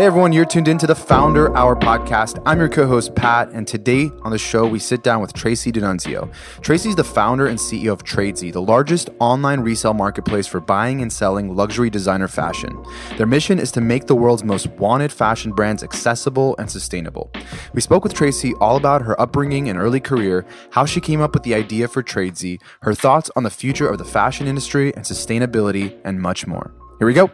[0.00, 2.42] Hey everyone, you're tuned into the Founder Hour podcast.
[2.46, 5.70] I'm your co host, Pat, and today on the show, we sit down with Tracy
[5.70, 6.32] DiNunzio.
[6.62, 11.12] Tracy's the founder and CEO of Tradesy, the largest online resale marketplace for buying and
[11.12, 12.82] selling luxury designer fashion.
[13.18, 17.30] Their mission is to make the world's most wanted fashion brands accessible and sustainable.
[17.74, 21.34] We spoke with Tracy all about her upbringing and early career, how she came up
[21.34, 25.04] with the idea for Tradesy, her thoughts on the future of the fashion industry and
[25.04, 26.72] sustainability, and much more.
[26.98, 27.30] Here we go.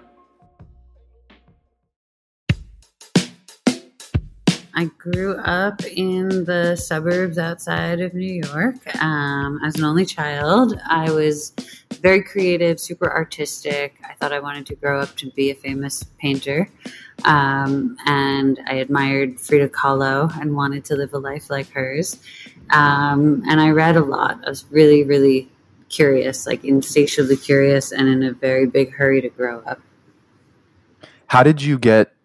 [4.79, 8.77] I grew up in the suburbs outside of New York.
[9.03, 11.55] Um, as an only child, I was
[12.03, 13.97] very creative, super artistic.
[14.07, 16.69] I thought I wanted to grow up to be a famous painter.
[17.25, 22.21] Um, and I admired Frida Kahlo and wanted to live a life like hers.
[22.69, 24.45] Um, and I read a lot.
[24.45, 25.49] I was really, really
[25.89, 29.81] curious, like insatiably curious, and in a very big hurry to grow up.
[31.29, 32.16] How did you get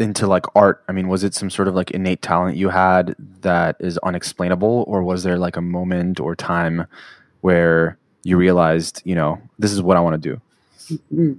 [0.00, 3.14] into like art i mean was it some sort of like innate talent you had
[3.18, 6.86] that is unexplainable or was there like a moment or time
[7.42, 10.40] where you realized you know this is what i want to do
[11.12, 11.32] mm-hmm.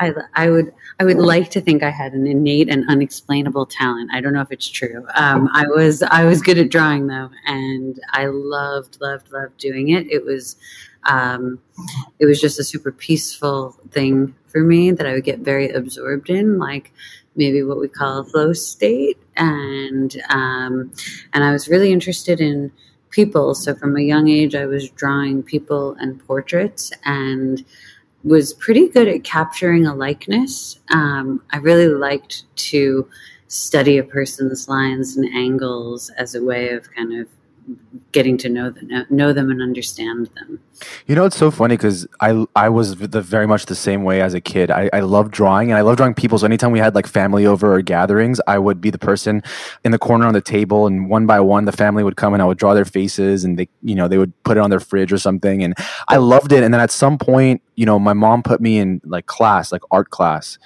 [0.00, 4.10] I, I would I would like to think I had an innate and unexplainable talent.
[4.12, 5.06] I don't know if it's true.
[5.14, 9.90] Um, I was I was good at drawing though, and I loved loved loved doing
[9.90, 10.10] it.
[10.10, 10.56] It was
[11.04, 11.60] um,
[12.18, 16.30] it was just a super peaceful thing for me that I would get very absorbed
[16.30, 16.58] in.
[16.58, 16.92] Like
[17.36, 20.92] maybe what we call a flow state, and um,
[21.32, 22.72] and I was really interested in
[23.10, 23.54] people.
[23.54, 27.64] So from a young age, I was drawing people and portraits, and
[28.24, 30.80] was pretty good at capturing a likeness.
[30.90, 33.08] Um, I really liked to
[33.48, 37.28] study a person's lines and angles as a way of kind of
[38.12, 40.60] getting to know them, know them and understand them.
[41.06, 44.20] You know, it's so funny because I I was the, very much the same way
[44.22, 44.70] as a kid.
[44.70, 46.38] I, I love drawing and I love drawing people.
[46.38, 49.42] So anytime we had like family over or gatherings, I would be the person
[49.84, 52.42] in the corner on the table, and one by one, the family would come and
[52.42, 54.80] I would draw their faces, and they you know they would put it on their
[54.80, 55.74] fridge or something, and
[56.08, 56.62] I loved it.
[56.62, 59.82] And then at some point, you know, my mom put me in like class, like
[59.90, 60.58] art class,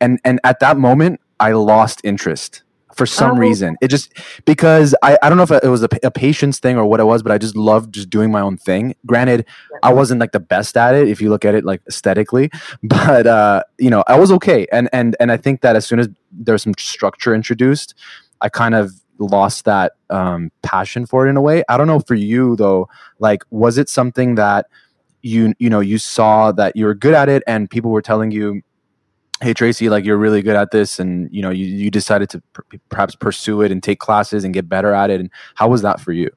[0.00, 2.62] and and at that moment, I lost interest
[2.98, 3.40] for some oh.
[3.40, 3.76] reason.
[3.80, 4.12] It just
[4.44, 7.04] because I, I don't know if it was a, a, patience thing or what it
[7.04, 8.96] was, but I just loved just doing my own thing.
[9.06, 9.46] Granted,
[9.84, 12.50] I wasn't like the best at it if you look at it like aesthetically,
[12.82, 14.66] but uh, you know, I was okay.
[14.72, 17.94] And and and I think that as soon as there's some structure introduced,
[18.40, 21.62] I kind of lost that um, passion for it in a way.
[21.68, 22.88] I don't know for you though,
[23.20, 24.66] like was it something that
[25.22, 28.32] you you know you saw that you were good at it and people were telling
[28.32, 28.62] you
[29.40, 32.42] hey tracy like you're really good at this and you know you, you decided to
[32.52, 35.82] per- perhaps pursue it and take classes and get better at it and how was
[35.82, 36.30] that for you?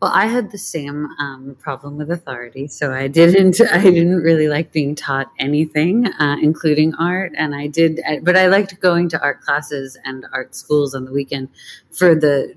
[0.00, 4.48] Well i had the same um, problem with authority so i didn't i didn't really
[4.48, 9.22] like being taught anything uh, including art and i did but i liked going to
[9.22, 11.48] art classes and art schools on the weekend
[11.92, 12.52] for the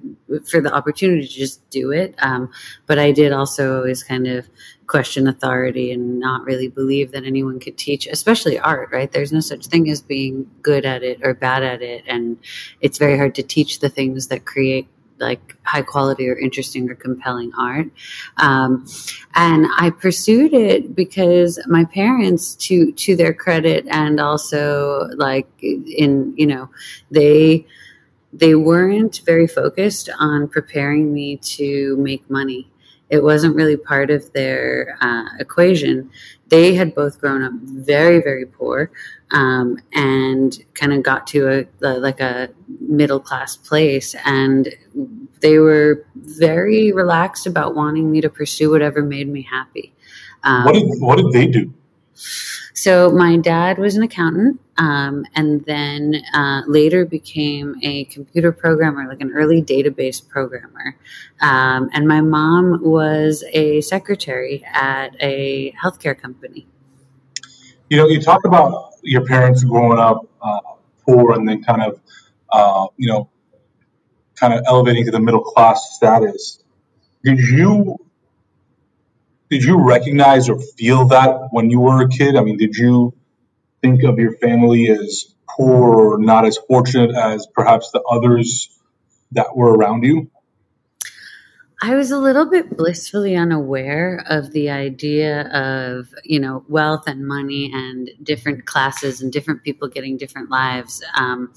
[0.50, 2.50] for the opportunity to just do it um,
[2.88, 4.50] but i did also always kind of
[4.88, 9.12] question authority and not really believe that anyone could teach, especially art, right?
[9.12, 12.04] There's no such thing as being good at it or bad at it.
[12.08, 12.38] And
[12.82, 14.88] it's very hard to teach the things that create
[15.18, 17.88] like high quality or interesting or compelling art.
[18.38, 18.86] Um,
[19.34, 26.34] and I pursued it because my parents, to, to their credit and also like in,
[26.38, 26.70] you know,
[27.12, 27.66] they,
[28.34, 32.70] they weren't very focused on preparing me to make money
[33.16, 36.10] it wasn't really part of their uh, equation.
[36.50, 38.92] They had both grown up very, very poor
[39.32, 42.50] um, and kind of got to a, like a
[42.82, 44.76] middle class place, and
[45.40, 49.94] they were very relaxed about wanting me to pursue whatever made me happy.
[50.44, 51.74] Um, what did What did they do?
[52.74, 59.08] So my dad was an accountant, um, and then uh, later became a computer programmer,
[59.08, 60.98] like an early database programmer.
[61.42, 66.68] Um, and my mom was a secretary at a healthcare company.
[67.90, 70.60] You know, you talk about your parents growing up uh,
[71.06, 72.00] poor and then kind of,
[72.52, 73.30] uh, you know,
[74.36, 76.62] kind of elevating to the middle class status.
[77.24, 77.98] Did you
[79.50, 82.36] did you recognize or feel that when you were a kid?
[82.36, 83.14] I mean, did you
[83.86, 88.70] think of your family as poor or not as fortunate as perhaps the others
[89.32, 90.32] that were around you?
[91.82, 97.28] I was a little bit blissfully unaware of the idea of, you know, wealth and
[97.28, 101.04] money and different classes and different people getting different lives.
[101.18, 101.54] Um,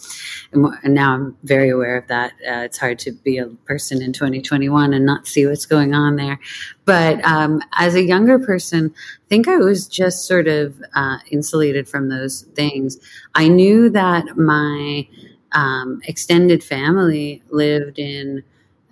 [0.52, 2.32] and, now I'm very aware of that.
[2.46, 6.16] Uh, it's hard to be a person in 2021 and not see what's going on
[6.16, 6.40] there.
[6.84, 11.88] But um, as a younger person, I think I was just sort of uh, insulated
[11.88, 12.98] from those things.
[13.36, 15.06] I knew that my
[15.52, 18.42] um, extended family lived in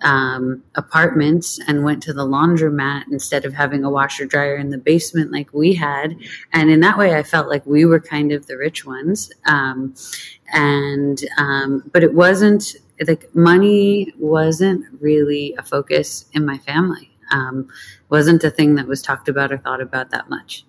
[0.01, 4.77] um, apartments and went to the laundromat instead of having a washer dryer in the
[4.77, 6.15] basement like we had.
[6.53, 9.31] And in that way, I felt like we were kind of the rich ones.
[9.45, 9.95] Um,
[10.53, 17.11] and, um, but it wasn't like money wasn't really a focus in my family.
[17.31, 17.67] Um,
[18.09, 20.65] wasn't a thing that was talked about or thought about that much.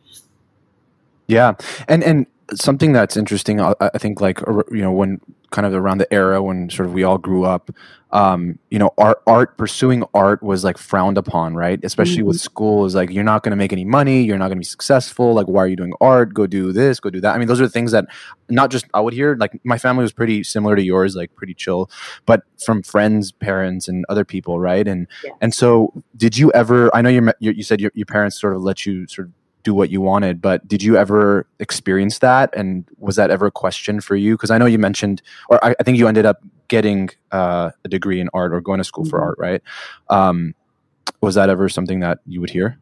[1.26, 1.54] Yeah.
[1.86, 4.40] And, and, something that's interesting I, I think like
[4.70, 7.70] you know when kind of around the era when sort of we all grew up
[8.10, 12.28] um, you know art art pursuing art was like frowned upon right especially mm-hmm.
[12.28, 14.60] with school is like you're not going to make any money you're not going to
[14.60, 17.38] be successful like why are you doing art go do this go do that i
[17.38, 18.06] mean those are things that
[18.48, 21.54] not just i would hear like my family was pretty similar to yours like pretty
[21.54, 21.90] chill
[22.24, 25.32] but from friends parents and other people right and yeah.
[25.42, 28.62] and so did you ever i know you you said your, your parents sort of
[28.62, 29.32] let you sort of
[29.68, 30.40] do what you wanted.
[30.40, 32.50] But did you ever experience that?
[32.56, 34.34] And was that ever a question for you?
[34.34, 35.20] Because I know you mentioned,
[35.50, 38.78] or I, I think you ended up getting uh, a degree in art or going
[38.78, 39.10] to school mm-hmm.
[39.10, 39.62] for art, right?
[40.08, 40.54] Um,
[41.20, 42.78] was that ever something that you would hear?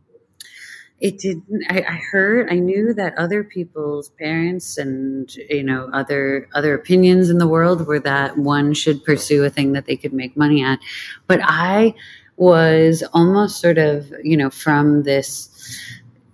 [0.98, 1.64] It didn't.
[1.68, 2.50] I, I heard.
[2.50, 7.86] I knew that other people's parents and you know other other opinions in the world
[7.86, 10.78] were that one should pursue a thing that they could make money at,
[11.26, 11.94] but I
[12.38, 15.50] was almost sort of you know from this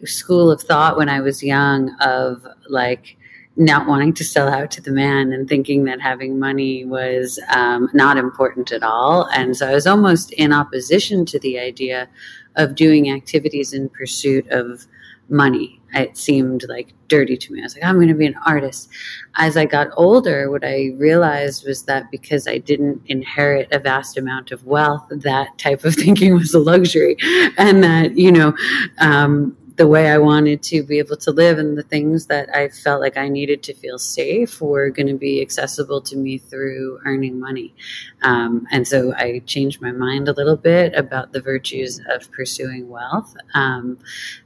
[0.06, 3.16] school of thought when I was young of like
[3.56, 7.88] not wanting to sell out to the man and thinking that having money was um,
[7.92, 9.28] not important at all.
[9.34, 12.08] And so I was almost in opposition to the idea
[12.56, 14.86] of doing activities in pursuit of
[15.28, 15.80] money.
[15.94, 17.60] It seemed like dirty to me.
[17.60, 18.88] I was like, I'm going to be an artist.
[19.36, 24.16] As I got older, what I realized was that because I didn't inherit a vast
[24.16, 27.16] amount of wealth, that type of thinking was a luxury.
[27.58, 28.54] And that, you know,
[28.98, 32.68] um, the way I wanted to be able to live and the things that I
[32.68, 37.00] felt like I needed to feel safe were going to be accessible to me through
[37.06, 37.74] earning money.
[38.22, 42.88] Um, and so I changed my mind a little bit about the virtues of pursuing
[42.88, 43.98] wealth, um,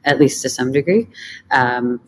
[0.04, 1.08] at least to some degree.
[1.50, 2.00] Um,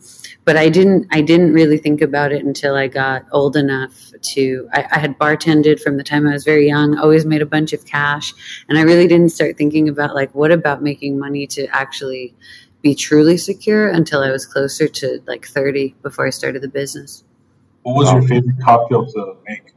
[0.45, 4.69] but I didn't, I didn't really think about it until I got old enough to,
[4.73, 7.73] I, I had bartended from the time I was very young, always made a bunch
[7.73, 8.33] of cash.
[8.69, 12.33] And I really didn't start thinking about like, what about making money to actually
[12.81, 17.23] be truly secure until I was closer to like 30 before I started the business.
[17.83, 19.73] What was your favorite cocktail to make?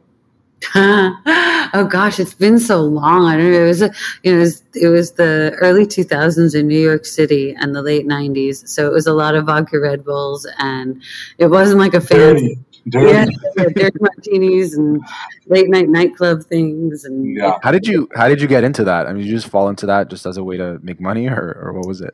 [0.75, 3.27] oh gosh, it's been so long.
[3.27, 3.65] I don't know.
[3.65, 7.05] It was, a, you know, it was, it was the early 2000s in New York
[7.05, 8.69] City and the late 90s.
[8.69, 11.03] So it was a lot of vodka Red Bulls, and
[11.39, 12.59] it wasn't like a fancy.
[12.89, 13.13] Dirty.
[13.13, 13.27] Yeah,
[13.75, 15.01] dirty martinis and
[15.47, 17.59] late night nightclub things and yeah.
[17.63, 19.07] How did you how did you get into that?
[19.07, 21.61] I mean, you just fall into that just as a way to make money, or
[21.63, 22.13] or what was it?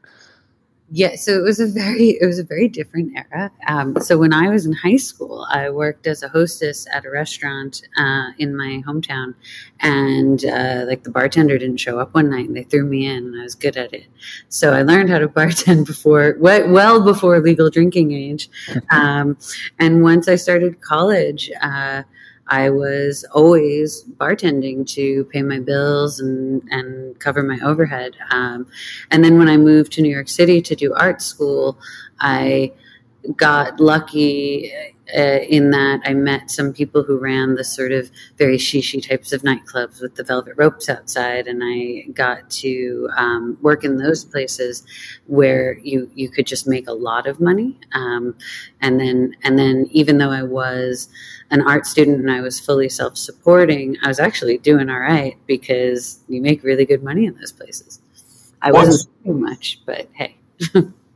[0.90, 3.50] Yeah so it was a very it was a very different era.
[3.66, 7.10] Um, so when i was in high school i worked as a hostess at a
[7.10, 9.34] restaurant uh, in my hometown.
[9.80, 13.26] And uh, like the bartender didn't show up one night and they threw me in
[13.26, 14.06] and i was good at it.
[14.48, 18.48] So i learned how to bartend before well before legal drinking age.
[18.90, 19.36] Um,
[19.78, 22.02] and once i started college uh,
[22.48, 28.16] I was always bartending to pay my bills and, and cover my overhead.
[28.30, 28.66] Um,
[29.10, 31.78] and then when I moved to New York City to do art school,
[32.20, 32.72] I
[33.36, 34.72] got lucky
[35.16, 39.32] uh, in that I met some people who ran the sort of very shishi types
[39.32, 44.24] of nightclubs with the velvet ropes outside, and I got to um, work in those
[44.24, 44.84] places
[45.26, 47.78] where you you could just make a lot of money.
[47.92, 48.34] Um,
[48.80, 51.08] and then and then even though I was
[51.50, 55.36] an art student and I was fully self supporting, I was actually doing all right
[55.46, 58.00] because you make really good money in those places.
[58.60, 60.36] I wasn't doing much, but hey.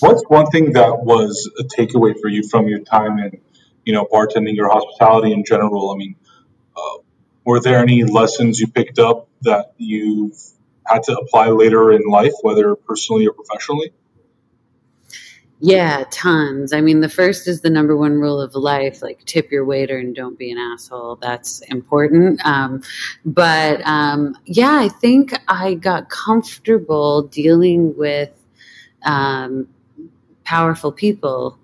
[0.00, 3.40] What's one thing that was a takeaway for you from your time in,
[3.84, 5.90] you know, bartending or hospitality in general?
[5.90, 6.16] I mean,
[6.76, 6.98] uh,
[7.44, 10.38] were there any lessons you picked up that you've
[10.86, 13.92] had to apply later in life, whether personally or professionally?
[15.60, 16.72] Yeah, tons.
[16.72, 19.98] I mean, the first is the number one rule of life like tip your waiter
[19.98, 21.16] and don't be an asshole.
[21.16, 22.40] That's important.
[22.46, 22.82] Um,
[23.24, 28.30] but um, yeah, I think I got comfortable dealing with
[29.04, 29.68] um,
[30.44, 31.58] powerful people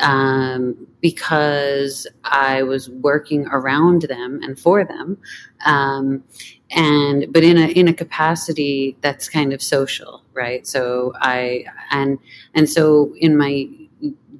[0.00, 5.18] um, because I was working around them and for them,
[5.64, 6.24] um,
[6.70, 10.66] and but in a in a capacity that's kind of social, right?
[10.66, 12.18] So I and
[12.54, 13.68] and so in my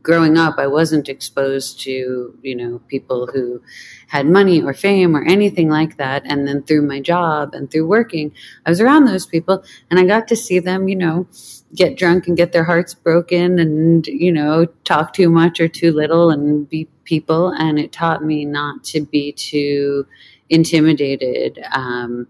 [0.04, 3.60] growing up, I wasn't exposed to, you know, people who
[4.06, 6.22] had money or fame or anything like that.
[6.26, 8.30] And then through my job and through working,
[8.66, 11.26] I was around those people and I got to see them, you know,
[11.74, 15.92] get drunk and get their hearts broken and, you know, talk too much or too
[15.92, 17.48] little and be people.
[17.48, 20.06] And it taught me not to be too
[20.50, 22.26] intimidated um,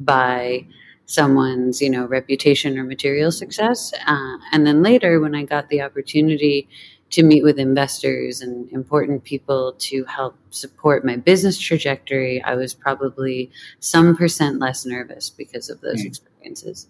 [0.00, 0.66] by
[1.06, 5.80] someone's you know reputation or material success uh, and then later when i got the
[5.80, 6.68] opportunity
[7.10, 12.74] to meet with investors and important people to help support my business trajectory, I was
[12.74, 13.50] probably
[13.80, 16.06] some percent less nervous because of those mm.
[16.06, 16.86] experiences.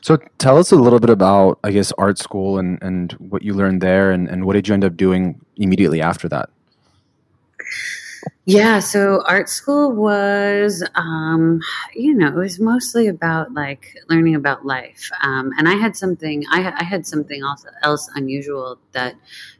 [0.00, 3.54] So tell us a little bit about, I guess, art school and, and what you
[3.54, 6.50] learned there and, and what did you end up doing immediately after that?
[8.44, 11.60] Yeah, so art school was, um,
[11.94, 15.10] you know, it was mostly about like learning about life.
[15.22, 19.14] Um, and I had something, I, I had something else, else unusual that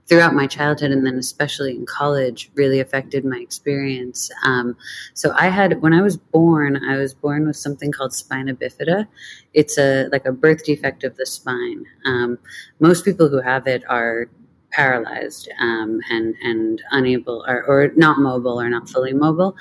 [0.09, 4.31] throughout my childhood and then especially in college really affected my experience.
[4.45, 4.77] Um,
[5.15, 9.07] so I had, when I was born, I was born with something called spina bifida.
[9.55, 11.87] It's a like a birth defect of the spine.
[12.05, 12.37] Um,
[12.81, 14.29] most people who have it are
[14.73, 19.55] paralyzed um, and and unable or, or not mobile or not fully mobile.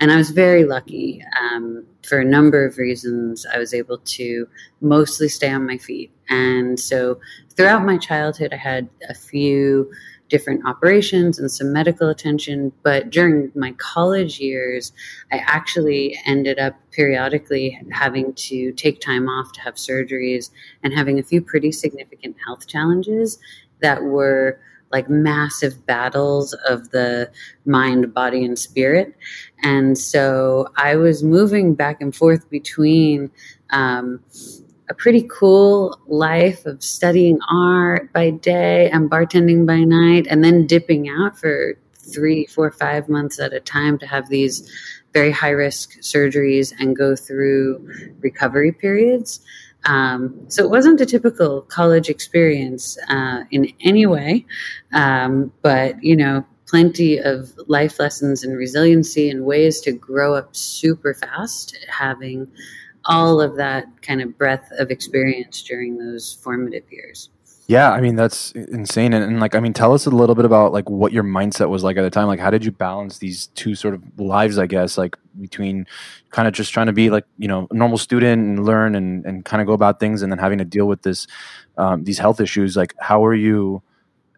[0.00, 3.46] And I was very lucky um, for a number of reasons.
[3.52, 4.46] I was able to
[4.80, 7.18] mostly stay on my feet, and so
[7.56, 9.90] throughout my childhood, I had a few
[10.28, 12.72] different operations and some medical attention.
[12.82, 14.92] But during my college years,
[15.32, 20.50] I actually ended up periodically having to take time off to have surgeries
[20.82, 23.38] and having a few pretty significant health challenges
[23.80, 27.30] that were like massive battles of the
[27.66, 29.14] mind, body, and spirit.
[29.62, 33.30] And so I was moving back and forth between
[33.70, 34.20] um,
[34.88, 40.66] a pretty cool life of studying art by day and bartending by night, and then
[40.66, 44.72] dipping out for three, four, five months at a time to have these
[45.12, 47.86] very high risk surgeries and go through
[48.20, 49.40] recovery periods.
[49.84, 54.44] Um, so it wasn't a typical college experience uh, in any way,
[54.92, 60.54] um, but you know, plenty of life lessons and resiliency and ways to grow up
[60.54, 62.46] super fast, having
[63.06, 67.30] all of that kind of breadth of experience during those formative years.
[67.68, 70.46] Yeah, I mean that's insane, and, and, like I mean, tell us a little bit
[70.46, 72.26] about like what your mindset was like at the time.
[72.26, 74.56] Like, how did you balance these two sort of lives?
[74.56, 75.86] I guess like between
[76.30, 79.22] kind of just trying to be like you know a normal student and learn and
[79.26, 81.26] and kind of go about things, and then having to deal with this
[81.76, 82.74] um, these health issues.
[82.74, 83.82] Like, how are you?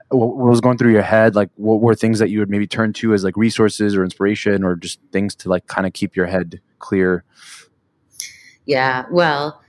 [0.08, 1.36] What, what was going through your head?
[1.36, 4.64] Like, what were things that you would maybe turn to as like resources or inspiration,
[4.64, 7.22] or just things to like kind of keep your head clear?
[8.66, 9.59] Yeah, well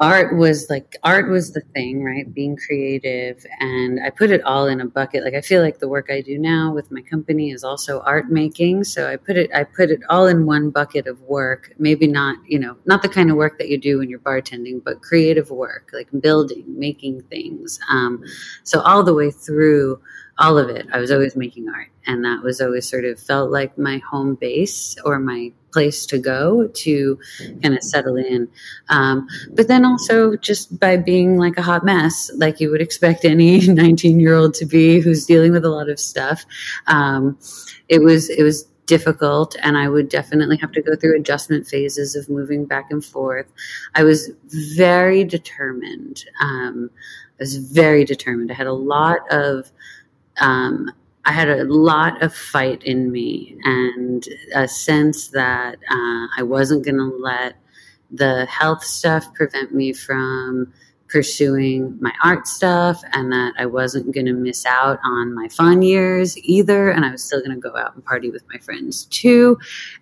[0.00, 2.32] art was like art was the thing right?
[2.32, 5.22] Being creative and i put it all in a bucket.
[5.24, 8.30] Like i feel like the work i do now with my company is also art
[8.30, 11.72] making so i put it i put it all in one bucket of work.
[11.78, 14.82] Maybe not you know not the kind of work that you do when you're bartending
[14.82, 18.22] but creative work like building making things um,
[18.64, 20.00] so all the way through
[20.40, 20.86] all of it.
[20.92, 24.34] I was always making art, and that was always sort of felt like my home
[24.34, 27.18] base or my place to go to
[27.62, 28.48] kind of settle in.
[28.88, 33.24] Um, but then also just by being like a hot mess, like you would expect
[33.24, 36.44] any 19 year old to be who's dealing with a lot of stuff.
[36.86, 37.38] Um,
[37.88, 42.16] it was it was difficult and I would definitely have to go through adjustment phases
[42.16, 43.46] of moving back and forth.
[43.94, 44.32] I was
[44.74, 46.24] very determined.
[46.40, 46.90] Um,
[47.38, 48.50] I was very determined.
[48.50, 49.70] I had a lot of
[50.40, 50.90] um,
[51.24, 56.84] I had a lot of fight in me and a sense that uh, I wasn't
[56.84, 57.54] going to let
[58.10, 60.72] the health stuff prevent me from
[61.08, 65.82] pursuing my art stuff and that I wasn't going to miss out on my fun
[65.82, 66.90] years either.
[66.90, 69.58] And I was still going to go out and party with my friends too.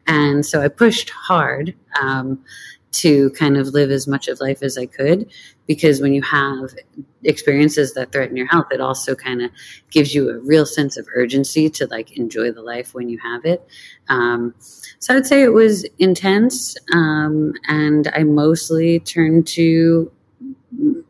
[0.06, 1.74] And so I pushed hard.
[2.00, 2.44] Um,
[2.90, 5.30] to kind of live as much of life as I could
[5.68, 6.74] because when you have
[7.22, 9.50] experiences that threaten your health it also kind of
[9.90, 13.44] gives you a real sense of urgency to like enjoy the life when you have
[13.44, 13.64] it
[14.08, 14.54] um,
[14.98, 20.10] so i'd say it was intense um, and i mostly turned to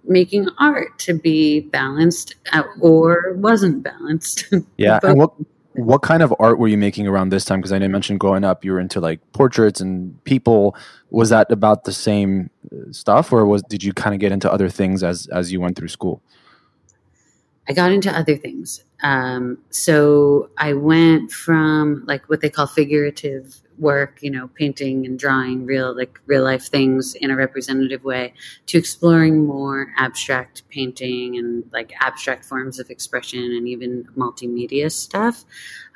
[0.04, 5.32] making art to be balanced uh, or wasn't balanced yeah and what
[5.74, 7.60] what kind of art were you making around this time?
[7.60, 10.74] Because I didn't mention growing up, you were into like portraits and people.
[11.10, 12.50] Was that about the same
[12.90, 15.76] stuff, or was did you kind of get into other things as as you went
[15.76, 16.22] through school?
[17.68, 18.82] I got into other things.
[19.02, 25.18] Um, so I went from like what they call figurative work, you know, painting and
[25.18, 28.32] drawing real, like real life things in a representative way,
[28.66, 35.44] to exploring more abstract painting and like abstract forms of expression and even multimedia stuff.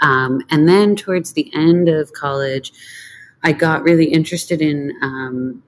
[0.00, 2.72] Um, and then towards the end of college,
[3.42, 5.62] I got really interested in um,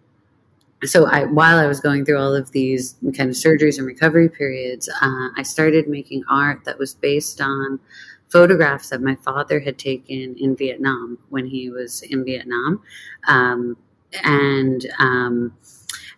[0.87, 4.28] so I, while I was going through all of these kind of surgeries and recovery
[4.28, 7.81] periods, uh, I started making art that was based on
[8.28, 12.83] photographs that my father had taken in Vietnam when he was in Vietnam,
[13.28, 13.76] um,
[14.25, 15.57] and um,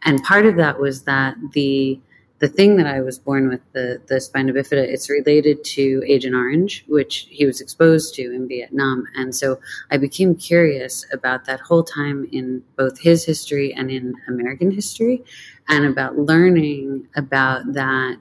[0.04, 2.00] and part of that was that the
[2.38, 6.34] the thing that I was born with, the, the spina bifida, it's related to Agent
[6.34, 9.06] Orange, which he was exposed to in Vietnam.
[9.14, 9.58] And so
[9.90, 15.24] I became curious about that whole time in both his history and in American history,
[15.68, 18.18] and about learning about that,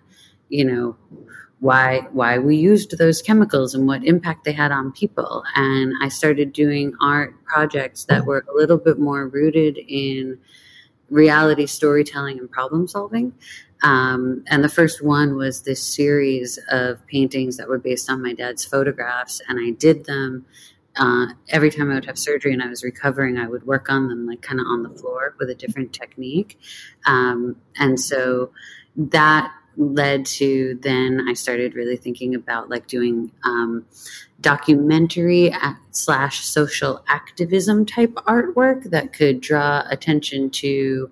[0.49, 0.95] you know,
[1.59, 5.43] why why we used those chemicals and what impact they had on people.
[5.55, 10.37] And I started doing art projects that were a little bit more rooted in
[11.09, 13.33] reality storytelling and problem solving.
[13.83, 18.33] Um, and the first one was this series of paintings that were based on my
[18.33, 20.45] dad's photographs, and I did them.
[20.97, 24.07] Uh, every time I would have surgery and I was recovering, I would work on
[24.07, 26.57] them like kind of on the floor with a different technique.
[27.05, 28.51] Um, and so
[28.95, 33.85] that led to then I started really thinking about like doing um,
[34.41, 35.53] documentary
[35.91, 41.09] slash social activism type artwork that could draw attention to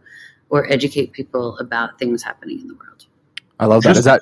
[0.54, 3.08] or educate people about things happening in the world.
[3.60, 3.98] I love that.
[3.98, 4.22] Is that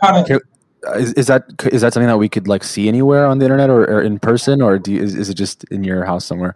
[0.95, 3.69] is, is that is that something that we could like see anywhere on the internet
[3.69, 6.55] or, or in person, or do you, is, is it just in your house somewhere?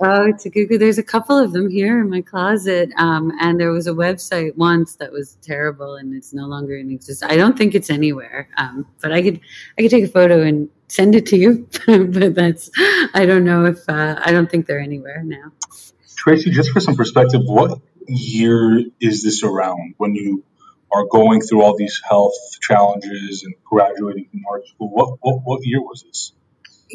[0.00, 0.76] Oh, it's a Google.
[0.76, 4.56] There's a couple of them here in my closet, um, and there was a website
[4.56, 7.30] once that was terrible, and it's no longer in existence.
[7.30, 9.38] I don't think it's anywhere, um, but I could
[9.78, 11.68] I could take a photo and send it to you.
[11.86, 12.68] but that's
[13.14, 15.52] I don't know if uh, I don't think they're anywhere now.
[16.16, 20.44] Tracy, just for some perspective, what year is this around when you
[20.92, 24.90] are going through all these health challenges and graduating from art school?
[24.90, 26.32] What, what, what year was this?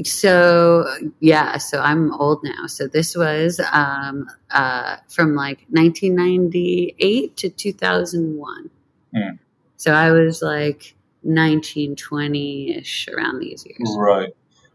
[0.05, 0.85] So
[1.19, 2.67] yeah, so I'm old now.
[2.67, 8.69] So this was um, uh, from like 1998 to 2001.
[9.15, 9.39] Mm.
[9.77, 13.95] So I was like 1920 ish around these years.
[13.97, 14.29] Right.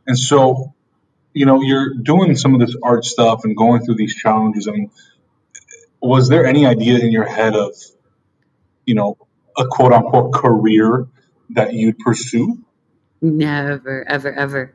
[0.07, 0.75] And so,
[1.33, 4.67] you know, you're doing some of this art stuff and going through these challenges.
[4.67, 4.91] I mean,
[6.03, 7.75] was there any idea in your head of,
[8.85, 9.17] you know,
[9.57, 11.07] a quote unquote career
[11.51, 12.59] that you'd pursue?
[13.21, 14.75] Never, ever, ever.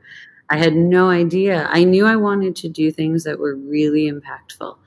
[0.50, 1.68] I had no idea.
[1.70, 4.78] I knew I wanted to do things that were really impactful.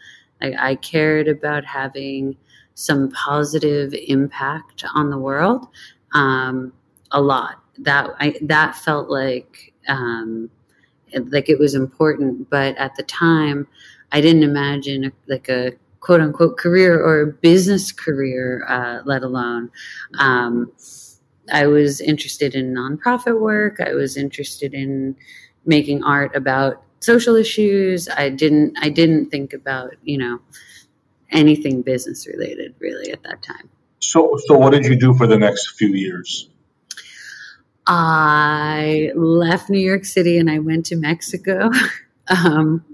[0.40, 2.36] Like I cared about having
[2.74, 5.66] some positive impact on the world,
[6.14, 6.72] um,
[7.10, 7.56] a lot.
[7.78, 10.50] That I that felt like um,
[11.14, 12.48] like it was important.
[12.48, 13.66] But at the time,
[14.12, 19.70] I didn't imagine like a quote unquote career or business career, uh, let alone.
[20.18, 20.72] Um,
[21.52, 23.80] I was interested in nonprofit work.
[23.80, 25.16] I was interested in
[25.66, 28.08] making art about social issues.
[28.08, 28.76] I didn't.
[28.80, 30.40] I didn't think about you know
[31.30, 33.68] anything business related really at that time.
[34.00, 36.48] So, so what did you do for the next few years?
[37.86, 41.70] I left New York City and I went to Mexico.
[42.28, 42.84] Um,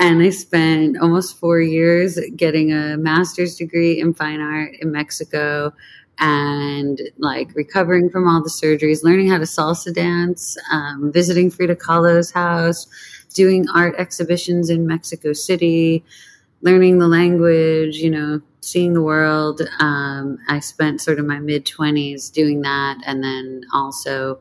[0.00, 5.74] and I spent almost four years getting a master's degree in fine art in Mexico
[6.18, 11.76] and like recovering from all the surgeries, learning how to salsa dance, um, visiting Frida
[11.76, 12.86] Kahlo's house,
[13.34, 16.02] doing art exhibitions in Mexico City,
[16.62, 19.60] learning the language, you know, seeing the world.
[19.80, 22.96] Um, I spent sort of my mid 20s doing that.
[23.04, 24.40] And then also,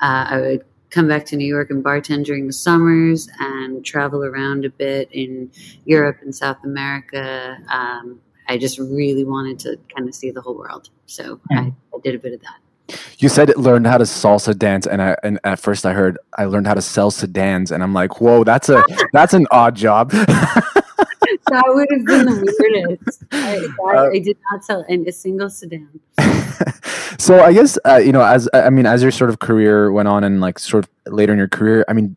[0.00, 4.24] uh, I would come back to New York and bartend during the summers and travel
[4.24, 5.50] around a bit in
[5.84, 7.56] Europe and South America.
[7.68, 10.90] Um, I just really wanted to kind of see the whole world.
[11.06, 11.58] So mm.
[11.58, 12.98] I, I, did a bit of that.
[13.18, 16.18] You said it learned how to salsa dance, and I and at first I heard
[16.36, 19.76] I learned how to sell sedans, and I'm like, whoa, that's a that's an odd
[19.76, 20.12] job.
[21.46, 23.24] that would have been the weirdest.
[23.32, 26.00] I, I, uh, I, did not sell in a single sedan.
[27.18, 30.08] so I guess uh, you know, as I mean, as your sort of career went
[30.08, 32.16] on, and like sort of later in your career, I mean,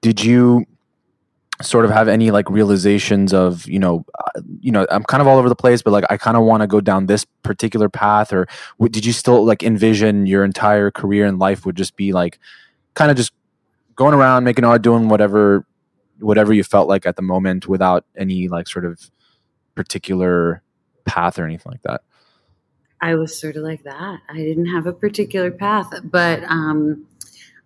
[0.00, 0.66] did you
[1.60, 5.26] sort of have any like realizations of you know, uh, you know, I'm kind of
[5.26, 7.88] all over the place, but like I kind of want to go down this particular
[7.88, 8.46] path, or
[8.78, 12.38] w- did you still like envision your entire career and life would just be like
[12.94, 13.32] kind of just
[13.96, 15.66] going around making art, doing whatever
[16.22, 19.10] whatever you felt like at the moment without any like sort of
[19.74, 20.62] particular
[21.04, 22.02] path or anything like that?
[23.00, 24.20] I was sort of like that.
[24.28, 27.04] I didn't have a particular path, but um,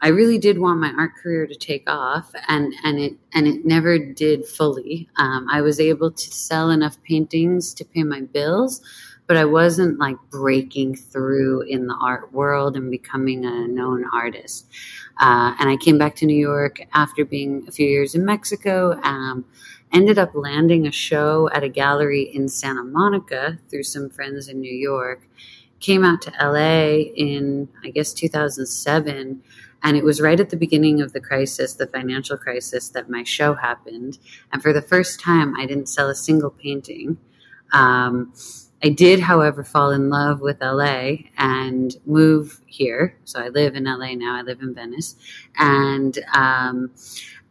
[0.01, 3.65] I really did want my art career to take off, and and it and it
[3.65, 5.09] never did fully.
[5.17, 8.81] Um, I was able to sell enough paintings to pay my bills,
[9.27, 14.67] but I wasn't like breaking through in the art world and becoming a known artist.
[15.19, 19.01] Uh, and I came back to New York after being a few years in Mexico.
[19.03, 19.45] Um,
[19.93, 24.61] ended up landing a show at a gallery in Santa Monica through some friends in
[24.61, 25.29] New York.
[25.81, 29.43] Came out to LA in, I guess, 2007.
[29.83, 33.23] And it was right at the beginning of the crisis, the financial crisis, that my
[33.23, 34.19] show happened.
[34.53, 37.19] And for the first time, I didn't sell a single painting.
[37.73, 38.33] Um,
[38.83, 43.17] I did, however, fall in love with LA and move here.
[43.25, 44.37] So I live in LA now.
[44.37, 45.17] I live in Venice,
[45.59, 46.91] and um,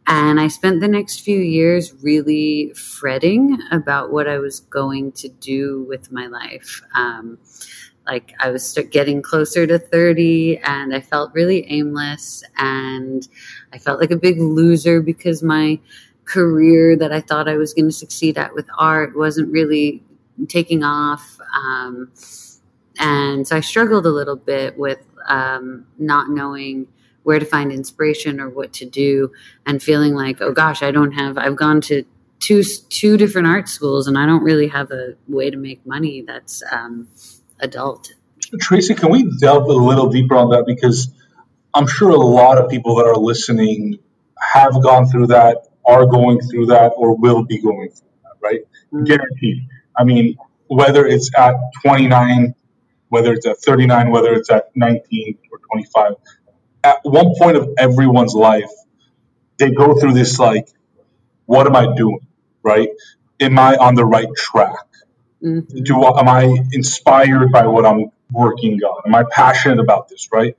[0.06, 5.28] and I spent the next few years really fretting about what I was going to
[5.28, 6.80] do with my life.
[6.94, 7.38] Um,
[8.06, 13.26] like I was getting closer to 30 and I felt really aimless and
[13.72, 15.80] I felt like a big loser because my
[16.24, 20.04] career that I thought I was going to succeed at with art wasn't really
[20.48, 21.38] taking off.
[21.54, 22.12] Um,
[22.98, 26.88] and so I struggled a little bit with um, not knowing
[27.22, 29.32] where to find inspiration or what to do
[29.66, 32.04] and feeling like, oh gosh, I don't have, I've gone to
[32.38, 36.22] two, two different art schools and I don't really have a way to make money
[36.22, 37.08] that's um,
[37.58, 38.12] adult.
[38.60, 40.66] Tracy, can we delve a little deeper on that?
[40.66, 41.08] Because
[41.74, 43.98] I'm sure a lot of people that are listening
[44.54, 48.60] have gone through that, are going through that, or will be going through that, right?
[48.92, 49.04] Mm-hmm.
[49.04, 49.68] Guaranteed.
[49.96, 50.36] I mean,
[50.68, 52.54] whether it's at 29,
[53.08, 56.12] whether it's at 39, whether it's at 19 or 25,
[56.84, 58.70] at one point of everyone's life,
[59.58, 60.68] they go through this like,
[61.46, 62.26] what am I doing?
[62.62, 62.90] Right?
[63.40, 64.86] Am I on the right track?
[65.42, 65.82] Mm-hmm.
[65.82, 69.02] Do am I inspired by what I'm working on?
[69.06, 70.28] Am I passionate about this?
[70.32, 70.56] Right?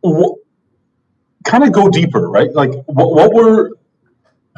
[0.00, 0.38] What,
[1.48, 2.52] kind of go deeper, right?
[2.52, 3.70] Like, what, what were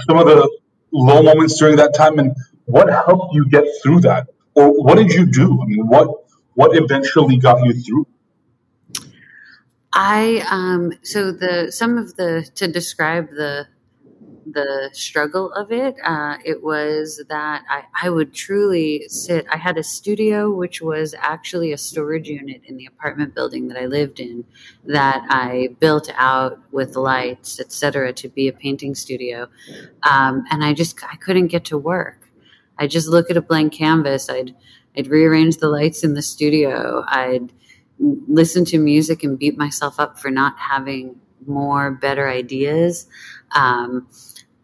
[0.08, 0.48] some of the
[0.92, 2.34] low moments during that time, and
[2.70, 5.60] what helped you get through that, or what did you do?
[5.62, 6.08] I mean, what
[6.54, 8.06] what eventually got you through?
[9.92, 13.66] I um so the some of the to describe the
[14.52, 19.46] the struggle of it, uh, it was that I, I would truly sit.
[19.50, 23.78] I had a studio, which was actually a storage unit in the apartment building that
[23.78, 24.44] I lived in,
[24.84, 29.48] that I built out with lights, etc., to be a painting studio.
[30.02, 32.19] Um, and I just I couldn't get to work.
[32.80, 34.28] I just look at a blank canvas.
[34.28, 34.54] I'd
[34.96, 37.04] I'd rearrange the lights in the studio.
[37.06, 37.52] I'd
[38.00, 41.16] listen to music and beat myself up for not having
[41.46, 43.06] more better ideas.
[43.54, 44.08] Um,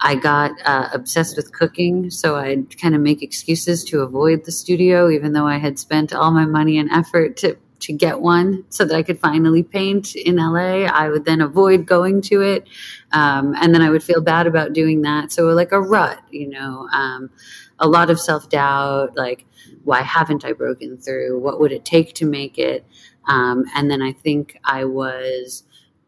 [0.01, 4.53] I got uh, obsessed with cooking, so I'd kind of make excuses to avoid the
[4.53, 8.65] studio, even though I had spent all my money and effort to to get one
[8.71, 10.85] so that I could finally paint in LA.
[10.87, 12.67] I would then avoid going to it,
[13.13, 15.33] um, and then I would feel bad about doing that.
[15.33, 17.31] So like a rut, you know, um,
[17.79, 19.47] a lot of self doubt, like
[19.85, 21.39] why haven't I broken through?
[21.41, 22.87] What would it take to make it?
[23.29, 25.65] Um, and then I think I was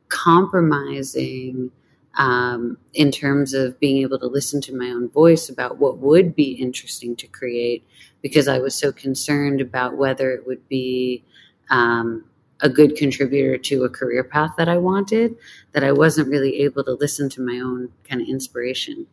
[0.09, 1.71] compromising
[2.17, 6.35] um, in terms of being able to listen to my own voice about what would
[6.35, 7.85] be interesting to create
[8.23, 11.25] because I was so concerned about whether it would be
[11.71, 12.25] um,
[12.61, 15.37] a good contributor to a career path that I wanted
[15.73, 19.07] that I wasn't really able to listen to my own kind of inspiration.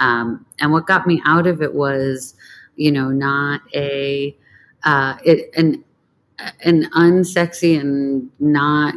[0.00, 2.34] Um, and what got me out of it was,
[2.76, 4.36] you know, not a
[4.84, 5.84] uh, it, an
[6.64, 8.94] an unsexy and not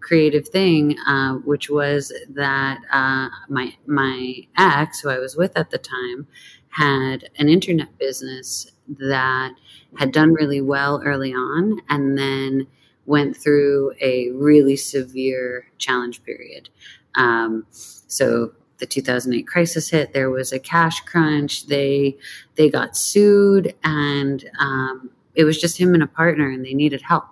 [0.00, 5.70] creative thing, uh, which was that uh, my my ex, who I was with at
[5.70, 6.26] the time,
[6.68, 9.52] had an internet business that
[9.98, 12.66] had done really well early on, and then
[13.06, 16.68] went through a really severe challenge period.
[17.16, 20.12] Um, so the 2008 crisis hit.
[20.12, 21.66] There was a cash crunch.
[21.66, 22.16] They
[22.56, 27.02] they got sued and um, it was just him and a partner and they needed
[27.02, 27.24] help.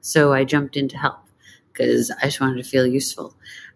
[0.00, 1.20] So I jumped in to help
[1.72, 3.34] because I just wanted to feel useful.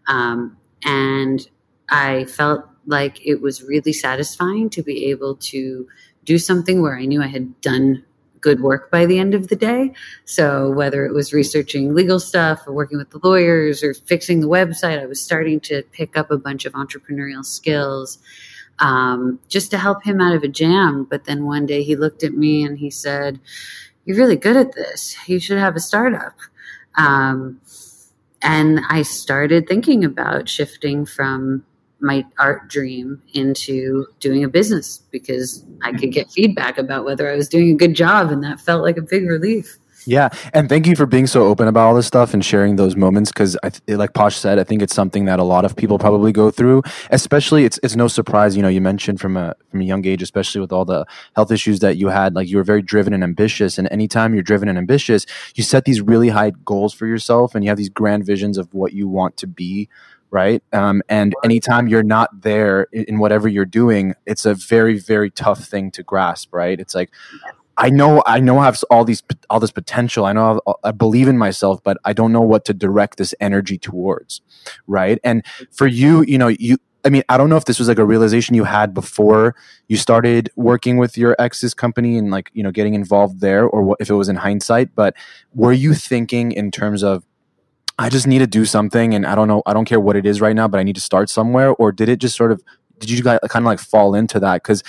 [0.08, 1.48] Um, and
[1.88, 5.86] I felt like it was really satisfying to be able to
[6.24, 8.04] do something where I knew I had done
[8.42, 9.92] good work by the end of the day.
[10.26, 14.48] So whether it was researching legal stuff or working with the lawyers or fixing the
[14.48, 18.18] website, I was starting to pick up a bunch of entrepreneurial skills
[18.80, 21.04] um, just to help him out of a jam.
[21.04, 23.40] But then one day he looked at me and he said,
[24.04, 25.16] You're really good at this.
[25.26, 26.34] You should have a startup.
[26.96, 27.60] Um,
[28.42, 31.64] and I started thinking about shifting from
[32.02, 37.36] my art dream into doing a business because I could get feedback about whether I
[37.36, 39.78] was doing a good job, and that felt like a big relief.
[40.04, 42.96] Yeah, and thank you for being so open about all this stuff and sharing those
[42.96, 46.32] moments because, like Posh said, I think it's something that a lot of people probably
[46.32, 46.82] go through.
[47.10, 48.56] Especially, it's it's no surprise.
[48.56, 51.52] You know, you mentioned from a from a young age, especially with all the health
[51.52, 52.34] issues that you had.
[52.34, 55.84] Like you were very driven and ambitious, and anytime you're driven and ambitious, you set
[55.84, 59.06] these really high goals for yourself, and you have these grand visions of what you
[59.06, 59.88] want to be
[60.32, 60.62] right?
[60.72, 65.64] Um, and anytime you're not there in whatever you're doing, it's a very, very tough
[65.64, 66.80] thing to grasp, right?
[66.80, 67.10] It's like,
[67.76, 70.24] I know, I know, I have all these, all this potential.
[70.24, 73.76] I know, I believe in myself, but I don't know what to direct this energy
[73.76, 74.40] towards,
[74.86, 75.18] right?
[75.22, 77.98] And for you, you know, you, I mean, I don't know if this was like
[77.98, 79.54] a realization you had before
[79.88, 83.82] you started working with your ex's company and like, you know, getting involved there or
[83.82, 85.14] what, if it was in hindsight, but
[85.52, 87.24] were you thinking in terms of,
[87.98, 90.26] I just need to do something and I don't know, I don't care what it
[90.26, 91.70] is right now, but I need to start somewhere?
[91.70, 92.62] Or did it just sort of,
[92.98, 94.62] did you guys kind of like fall into that?
[94.62, 94.82] Because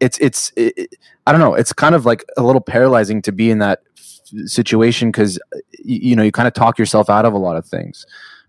[0.00, 0.94] it's, it's, it,
[1.26, 3.80] I don't know, it's kind of like a little paralyzing to be in that
[4.46, 5.38] situation because,
[5.84, 8.06] you know, you kind of talk yourself out of a lot of things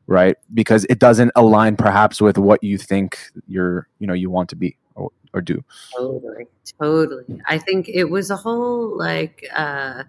[0.07, 4.49] right because it doesn't align perhaps with what you think you're you know you want
[4.49, 5.63] to be or, or do
[5.95, 6.47] totally
[6.81, 10.03] totally i think it was a whole like uh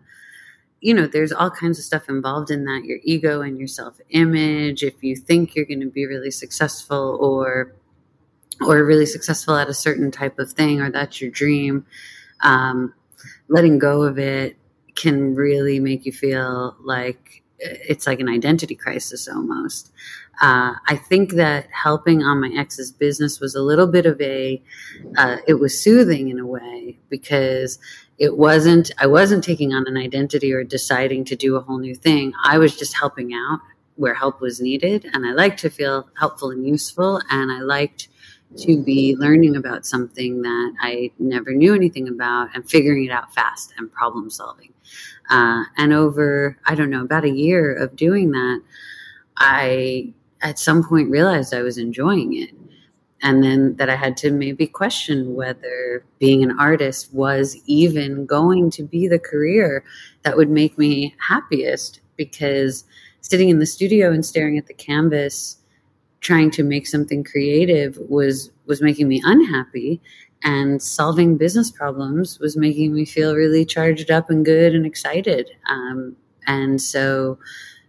[0.80, 4.00] you know, there's all kinds of stuff involved in that your ego and your self
[4.10, 4.82] image.
[4.82, 7.74] If you think you're going to be really successful or
[8.60, 11.86] or really successful at a certain type of thing or that's your dream,
[12.42, 12.92] um,
[13.48, 14.56] letting go of it
[14.96, 19.92] can really make you feel like it's like an identity crisis almost.
[20.40, 24.62] Uh, I think that helping on my ex's business was a little bit of a,
[25.16, 27.78] uh, it was soothing in a way because
[28.18, 31.94] it wasn't i wasn't taking on an identity or deciding to do a whole new
[31.94, 32.32] thing.
[32.44, 33.60] I was just helping out
[33.96, 38.08] where help was needed and i liked to feel helpful and useful and i liked
[38.56, 43.32] to be learning about something that i never knew anything about and figuring it out
[43.34, 44.72] fast and problem solving.
[45.30, 48.62] Uh, and over i don't know about a year of doing that
[49.36, 52.50] i at some point realized i was enjoying it.
[53.22, 58.70] And then that I had to maybe question whether being an artist was even going
[58.70, 59.84] to be the career
[60.22, 62.84] that would make me happiest because
[63.20, 65.56] sitting in the studio and staring at the canvas
[66.20, 70.00] trying to make something creative was was making me unhappy.
[70.44, 75.50] And solving business problems was making me feel really charged up and good and excited.
[75.68, 76.14] Um,
[76.46, 77.38] and so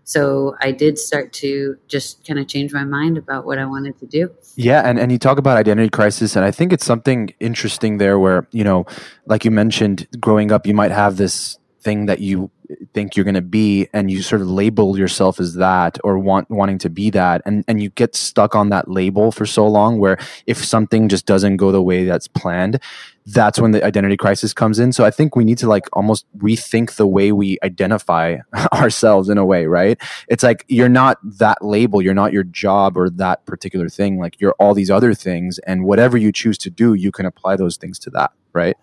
[0.10, 4.00] so I did start to just kind of change my mind about what I wanted
[4.00, 4.32] to do.
[4.56, 8.18] Yeah, and, and you talk about identity crisis, and I think it's something interesting there
[8.18, 8.88] where, you know,
[9.28, 12.52] like you mentioned, growing up, you might have this thing that you
[12.94, 16.50] think you're going to be and you sort of label yourself as that or want
[16.50, 20.00] wanting to be that and and you get stuck on that label for so long
[20.00, 22.80] where if something just doesn't go the way that's planned
[23.26, 24.92] that's when the identity crisis comes in.
[24.92, 28.38] So i think we need to like almost rethink the way we identify
[28.74, 30.00] ourselves in a way right?
[30.28, 34.40] It's like you're not that label you're not your job or that particular thing like
[34.40, 37.78] you're all these other things and whatever you choose to do you can apply those
[37.78, 38.78] things to that right?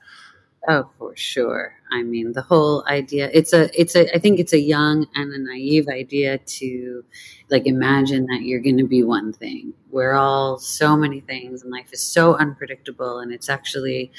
[0.69, 1.76] Oh, for sure.
[1.91, 5.33] I mean, the whole idea, it's a, it's a, I think it's a young and
[5.33, 7.05] a naive idea to
[7.51, 9.73] like imagine that you're going to be one thing.
[9.91, 13.19] We're all so many things and life is so unpredictable.
[13.19, 14.11] And it's actually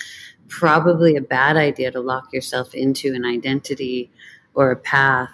[0.48, 4.10] probably a bad idea to lock yourself into an identity
[4.54, 5.32] or a path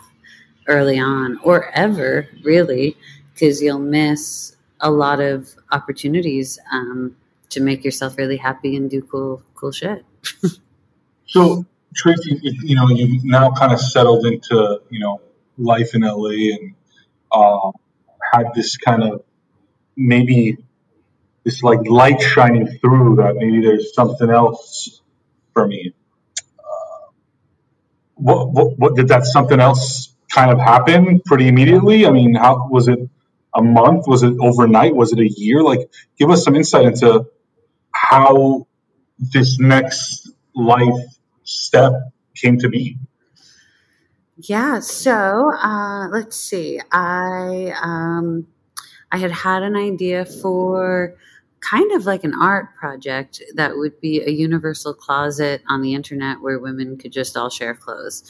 [0.67, 2.97] early on or ever really,
[3.33, 7.15] because you'll miss a lot of opportunities um,
[7.49, 10.03] to make yourself really happy and do cool, cool shit.
[11.33, 11.65] So
[11.95, 15.21] Tracy, you know, you now kind of settled into you know
[15.57, 16.75] life in LA and
[17.31, 17.71] uh,
[18.33, 19.23] had this kind of
[19.97, 20.57] maybe
[21.43, 25.01] this like light shining through that maybe there's something else
[25.53, 25.93] for me.
[26.59, 27.09] Uh,
[28.15, 32.05] what, what what did that something else kind of happen pretty immediately?
[32.07, 32.99] I mean, how was it?
[33.55, 34.07] A month?
[34.07, 34.95] Was it overnight?
[34.95, 35.61] Was it a year?
[35.63, 37.25] Like, give us some insight into
[37.93, 38.67] how
[39.19, 41.03] this next life
[41.43, 41.93] step
[42.35, 42.97] came to be?
[44.37, 46.81] Yeah, so uh, let's see.
[46.91, 48.47] I um,
[49.11, 51.15] I had had an idea for
[51.59, 56.41] kind of like an art project that would be a universal closet on the internet
[56.41, 58.23] where women could just all share clothes.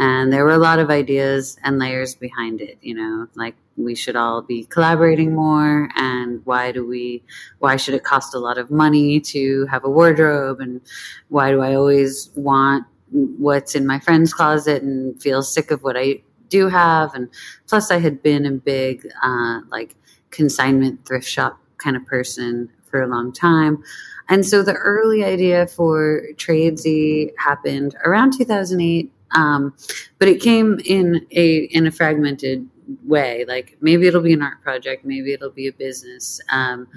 [0.00, 3.94] And there were a lot of ideas and layers behind it, you know, like we
[3.94, 7.22] should all be collaborating more and why do we
[7.58, 10.58] why should it cost a lot of money to have a wardrobe?
[10.58, 10.80] And
[11.28, 15.98] why do I always want what's in my friend's closet and feel sick of what
[15.98, 17.14] I do have?
[17.14, 17.28] And
[17.68, 19.96] plus I had been a big uh, like
[20.30, 23.84] consignment thrift shop kind of person for a long time.
[24.30, 29.74] And so the early idea for Tradesy happened around 2008 Um,
[30.18, 32.68] but it came in a in a fragmented
[33.04, 33.44] way.
[33.46, 36.40] Like maybe it'll be an art project, maybe it'll be a business.
[36.52, 36.88] Um,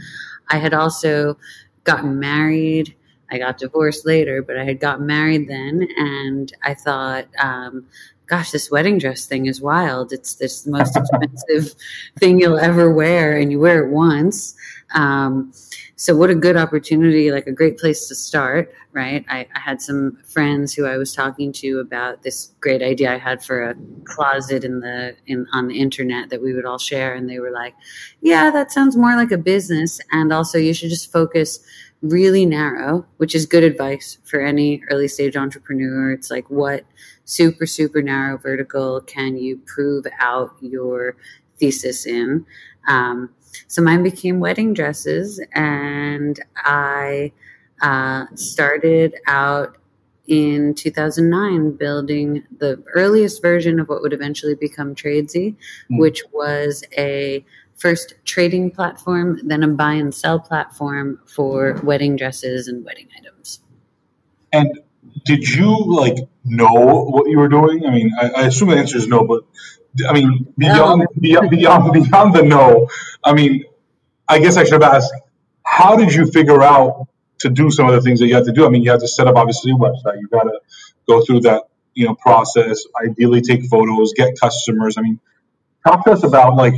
[0.49, 1.37] I had also
[1.83, 2.95] gotten married.
[3.31, 7.87] I got divorced later, but I had gotten married then, and I thought, um,
[8.27, 10.13] gosh, this wedding dress thing is wild.
[10.13, 11.73] It's this the most expensive
[12.19, 14.55] thing you'll ever wear, and you wear it once.
[14.93, 15.51] Um,
[16.03, 19.23] so what a good opportunity, like a great place to start, right?
[19.29, 23.17] I, I, had some friends who I was talking to about this great idea I
[23.17, 27.13] had for a closet in the in on the internet that we would all share,
[27.13, 27.73] and they were like,
[28.19, 31.65] "Yeah, that sounds more like a business, and also you should just focus."
[32.01, 36.11] really narrow, which is good advice for any early stage entrepreneur.
[36.11, 36.83] It's like what
[37.23, 41.15] super, super narrow vertical can you prove out your
[41.59, 42.45] thesis in?
[42.89, 43.29] Um,
[43.67, 47.31] so mine became wedding dresses, and I
[47.81, 49.77] uh, started out
[50.27, 55.55] in 2009 building the earliest version of what would eventually become Tradesy,
[55.91, 55.99] mm.
[55.99, 57.43] which was a
[57.75, 63.59] first trading platform, then a buy and sell platform for wedding dresses and wedding items.
[64.53, 64.79] And
[65.25, 67.85] did you like know what you were doing?
[67.85, 69.43] I mean, I, I assume the answer is no, but
[70.07, 72.89] I mean, beyond, beyond, beyond, beyond the no,
[73.23, 73.65] I mean,
[74.27, 75.13] I guess I should have asked,
[75.63, 77.07] how did you figure out
[77.39, 78.65] to do some of the things that you had to do?
[78.65, 80.19] I mean, you had to set up obviously a website.
[80.19, 80.59] You got to
[81.07, 82.83] go through that, you know, process.
[83.03, 84.97] Ideally, take photos, get customers.
[84.97, 85.19] I mean,
[85.85, 86.75] talk to us about like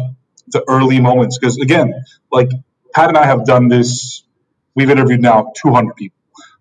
[0.47, 1.93] the early moments because again,
[2.31, 2.49] like
[2.93, 4.23] Pat and I have done this.
[4.75, 6.14] We've interviewed now 200 people.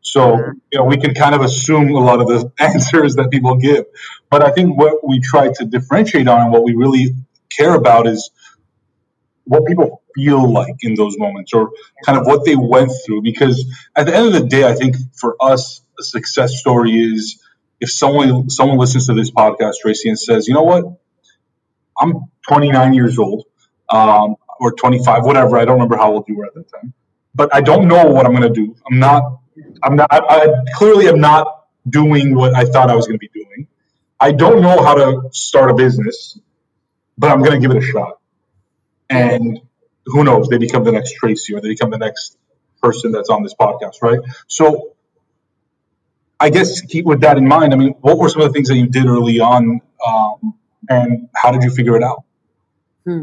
[0.05, 0.39] So,
[0.73, 3.87] you know, we can kind of assume a lot of the answers that people give.
[4.31, 7.17] But I think what we try to differentiate on and what we really
[7.51, 8.31] care about is
[9.45, 11.73] what people feel like in those moments or
[12.05, 13.23] kind of what they went through.
[13.23, 13.65] Because
[13.97, 17.43] at the end of the day, I think for us, a success story is
[17.81, 20.85] if someone someone listens to this podcast, Tracy, and says, you know what,
[22.01, 23.47] I'm 29 years old
[23.91, 25.59] um, or 25, whatever.
[25.59, 26.95] I don't remember how old you were at that time,
[27.35, 28.77] but I don't know what I'm going to do.
[28.91, 29.41] I'm not.
[29.83, 30.09] I'm not.
[30.11, 33.69] I, I clearly am not doing what I thought I was going to be doing.
[34.19, 36.39] I don't know how to start a business,
[37.19, 38.21] but I'm going to give it a shot.
[39.11, 39.61] And
[40.07, 40.49] who knows?
[40.49, 42.39] They become the next Tracy or they become the next
[42.83, 44.21] person that's on this podcast, right?
[44.47, 44.95] So
[46.41, 47.73] I guess keep with that in mind.
[47.73, 50.55] I mean, what were some of the things that you did early on, um,
[50.89, 52.25] and how did you figure it out?
[53.05, 53.23] Hmm.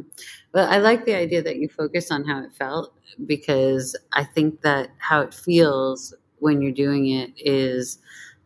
[0.53, 2.93] Well, I like the idea that you focus on how it felt
[3.25, 7.99] because I think that how it feels when you're doing it is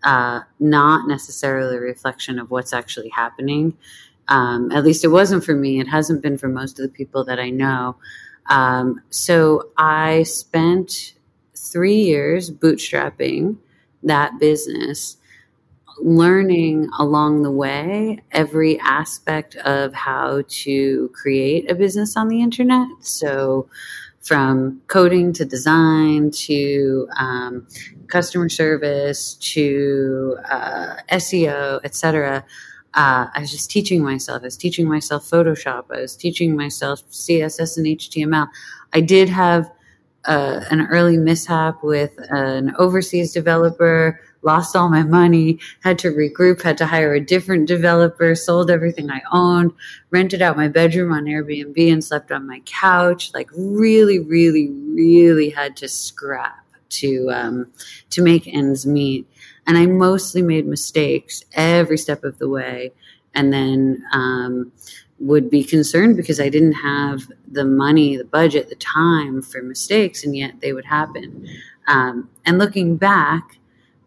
[0.04, 3.76] uh, not necessarily a reflection of what's actually happening.
[4.28, 5.80] Um, at least it wasn't for me.
[5.80, 7.96] It hasn't been for most of the people that I know.
[8.50, 11.16] Um, so I spent
[11.56, 13.58] three years bootstrapping
[14.04, 15.18] that business,
[16.00, 22.88] learning along the way every aspect of how to create a business on the internet.
[23.00, 23.68] So,
[24.26, 27.68] from coding to design to um,
[28.08, 32.44] customer service to uh, SEO, etc
[32.96, 34.42] uh, I was just teaching myself.
[34.42, 35.86] I was teaching myself Photoshop.
[35.92, 38.48] I was teaching myself CSS and HTML.
[38.94, 39.70] I did have
[40.26, 46.62] uh, an early mishap with an overseas developer, lost all my money, had to regroup,
[46.62, 49.74] had to hire a different developer, sold everything I owned,
[50.12, 53.32] rented out my bedroom on Airbnb and slept on my couch.
[53.34, 57.72] Like really, really, really had to scrap to um,
[58.12, 59.28] to make ends meet.
[59.68, 62.92] And I mostly made mistakes every step of the way.
[63.34, 64.72] And then um,
[65.20, 70.24] would be concerned because I didn't have the money, the budget, the time for mistakes,
[70.24, 71.48] and yet they would happen.
[71.88, 73.58] Um, and looking back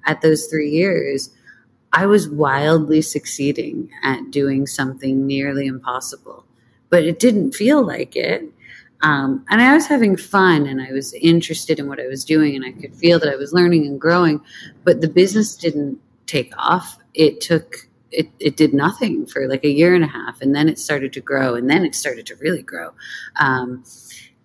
[0.09, 1.31] at those three years,
[1.93, 6.45] I was wildly succeeding at doing something nearly impossible,
[6.91, 8.45] but it didn't feel like it.
[9.03, 12.57] Um, and I was having fun and I was interested in what I was doing
[12.57, 14.41] and I could feel that I was learning and growing,
[14.83, 16.99] but the business didn't take off.
[17.15, 20.69] It took, it, it did nothing for like a year and a half and then
[20.69, 22.91] it started to grow and then it started to really grow.
[23.37, 23.85] Um,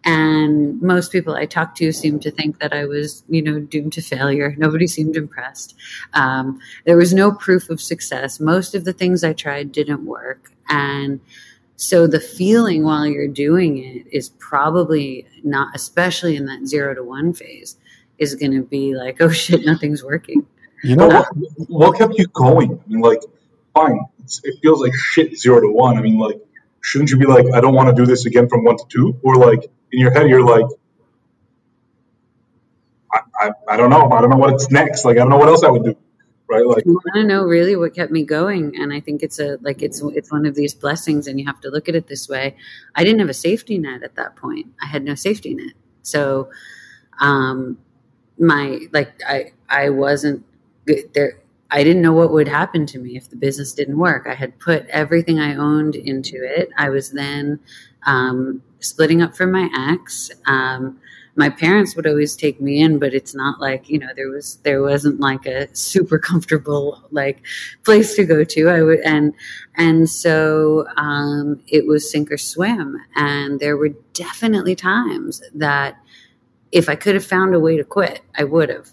[0.05, 3.93] and most people I talked to seemed to think that I was, you know, doomed
[3.93, 4.53] to failure.
[4.57, 5.75] Nobody seemed impressed.
[6.13, 8.39] Um, there was no proof of success.
[8.39, 10.51] Most of the things I tried didn't work.
[10.67, 11.21] And
[11.75, 17.03] so the feeling while you're doing it is probably not, especially in that zero to
[17.03, 17.77] one phase,
[18.17, 20.45] is going to be like, oh shit, nothing's working.
[20.83, 21.27] You know what?
[21.69, 22.79] What kept you going?
[22.85, 23.21] I mean, like,
[23.73, 23.99] fine,
[24.43, 25.97] it feels like shit zero to one.
[25.97, 26.41] I mean, like,
[26.81, 29.17] shouldn't you be like, I don't want to do this again from one to two?
[29.23, 30.65] Or like in your head, you're like,
[33.11, 34.09] I, I, I don't know.
[34.09, 35.05] I don't know what's next.
[35.05, 35.95] Like, I don't know what else I would do.
[36.49, 36.65] right?
[36.65, 39.57] Like, I want to know really what kept me going, and I think it's a
[39.61, 42.27] like it's it's one of these blessings, and you have to look at it this
[42.27, 42.55] way.
[42.95, 44.67] I didn't have a safety net at that point.
[44.81, 46.49] I had no safety net, so
[47.19, 47.77] um,
[48.39, 50.43] my like I I wasn't
[50.87, 51.39] good there.
[51.69, 54.27] I didn't know what would happen to me if the business didn't work.
[54.27, 56.69] I had put everything I owned into it.
[56.77, 57.59] I was then
[58.05, 60.31] um, splitting up from my ex.
[60.45, 60.99] Um,
[61.35, 64.57] my parents would always take me in, but it's not like you know there was
[64.63, 67.41] there wasn't like a super comfortable like
[67.83, 68.69] place to go to.
[68.69, 69.33] I would and
[69.75, 75.97] and so um, it was sink or swim, and there were definitely times that
[76.71, 78.89] if I could have found a way to quit, I would have.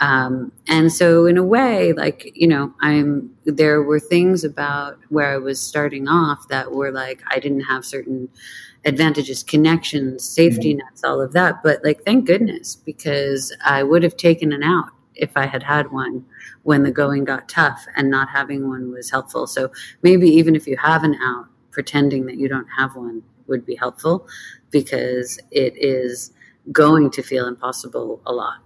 [0.00, 5.32] Um, and so, in a way, like, you know, I'm there were things about where
[5.32, 8.28] I was starting off that were like, I didn't have certain
[8.86, 10.86] advantages, connections, safety mm-hmm.
[10.86, 11.62] nets, all of that.
[11.62, 15.90] But like, thank goodness, because I would have taken an out if I had had
[15.92, 16.24] one
[16.62, 19.46] when the going got tough and not having one was helpful.
[19.46, 19.70] So
[20.02, 23.74] maybe even if you have an out, pretending that you don't have one would be
[23.74, 24.26] helpful
[24.70, 26.32] because it is
[26.72, 28.58] going to feel impossible a lot.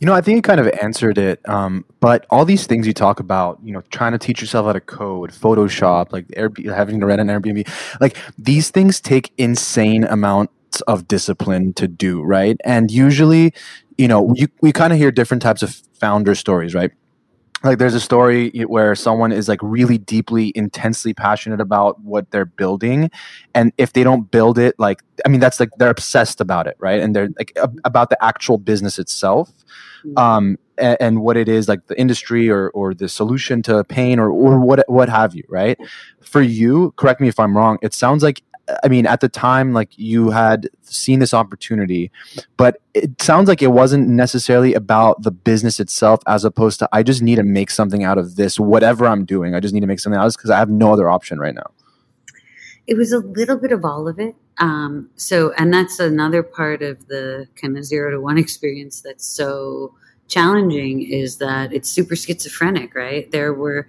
[0.00, 1.46] You know, I think you kind of answered it.
[1.48, 4.72] Um, but all these things you talk about, you know, trying to teach yourself how
[4.72, 7.68] to code, Photoshop, like Airbnb, having to rent an Airbnb,
[8.00, 12.56] like these things take insane amounts of discipline to do, right?
[12.64, 13.52] And usually,
[13.96, 16.90] you know, you, we kind of hear different types of founder stories, right?
[17.64, 22.44] Like there's a story where someone is like really deeply intensely passionate about what they're
[22.44, 23.10] building
[23.54, 26.76] and if they don't build it like i mean that's like they're obsessed about it
[26.84, 27.00] right?
[27.00, 29.50] And they're like about the actual business itself.
[30.04, 30.18] Mm-hmm.
[30.18, 34.18] um and, and, what it is like the industry or or the solution to pain
[34.18, 35.78] or or what what have you right?
[36.20, 38.42] For you correct me if i'm wrong it sounds like
[38.82, 42.10] I mean, at the time, like you had seen this opportunity,
[42.56, 47.02] but it sounds like it wasn't necessarily about the business itself as opposed to I
[47.02, 49.54] just need to make something out of this, whatever I'm doing.
[49.54, 51.38] I just need to make something out of this because I have no other option
[51.38, 51.70] right now.
[52.86, 54.34] It was a little bit of all of it.
[54.58, 59.26] Um, so, and that's another part of the kind of zero to one experience that's
[59.26, 59.94] so
[60.28, 63.30] challenging is that it's super schizophrenic, right?
[63.30, 63.88] There were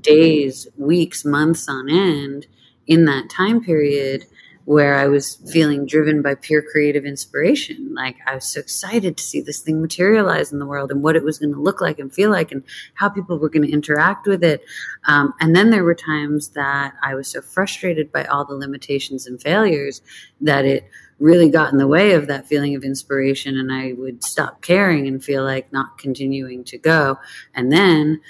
[0.00, 2.46] days, weeks, months on end
[2.86, 4.26] in that time period
[4.66, 7.94] where I was feeling driven by pure creative inspiration.
[7.94, 11.14] Like I was so excited to see this thing materialize in the world and what
[11.14, 12.64] it was going to look like and feel like and
[12.94, 14.64] how people were going to interact with it.
[15.06, 19.24] Um, and then there were times that I was so frustrated by all the limitations
[19.28, 20.02] and failures
[20.40, 24.24] that it really got in the way of that feeling of inspiration and I would
[24.24, 27.18] stop caring and feel like not continuing to go.
[27.54, 28.20] And then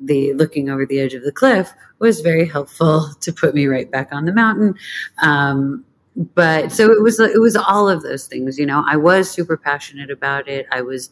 [0.00, 3.90] the looking over the edge of the cliff was very helpful to put me right
[3.90, 4.74] back on the mountain.
[5.22, 5.84] Um,
[6.34, 8.58] but so it was it was all of those things.
[8.58, 10.66] You know, I was super passionate about it.
[10.70, 11.10] I was.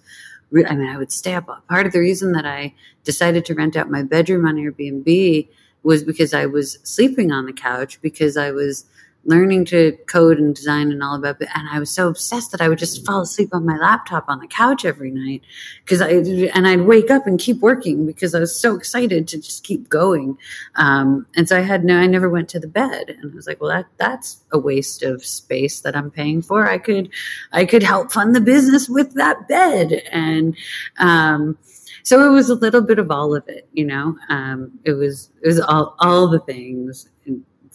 [0.68, 1.48] I mean, I would stay up.
[1.68, 2.72] Part of the reason that I
[3.02, 5.48] decided to rent out my bedroom on Airbnb
[5.82, 8.84] was because I was sleeping on the couch because I was
[9.26, 11.48] learning to code and design and all about it.
[11.54, 14.38] And I was so obsessed that I would just fall asleep on my laptop on
[14.40, 15.42] the couch every night
[15.84, 16.10] because I,
[16.54, 19.88] and I'd wake up and keep working because I was so excited to just keep
[19.88, 20.36] going.
[20.76, 23.46] Um, and so I had no, I never went to the bed and I was
[23.46, 26.68] like, well, that, that's a waste of space that I'm paying for.
[26.68, 27.08] I could,
[27.52, 30.02] I could help fund the business with that bed.
[30.10, 30.56] And,
[30.98, 31.58] um,
[32.02, 34.18] so it was a little bit of all of it, you know.
[34.28, 37.08] Um, it was it was all all the things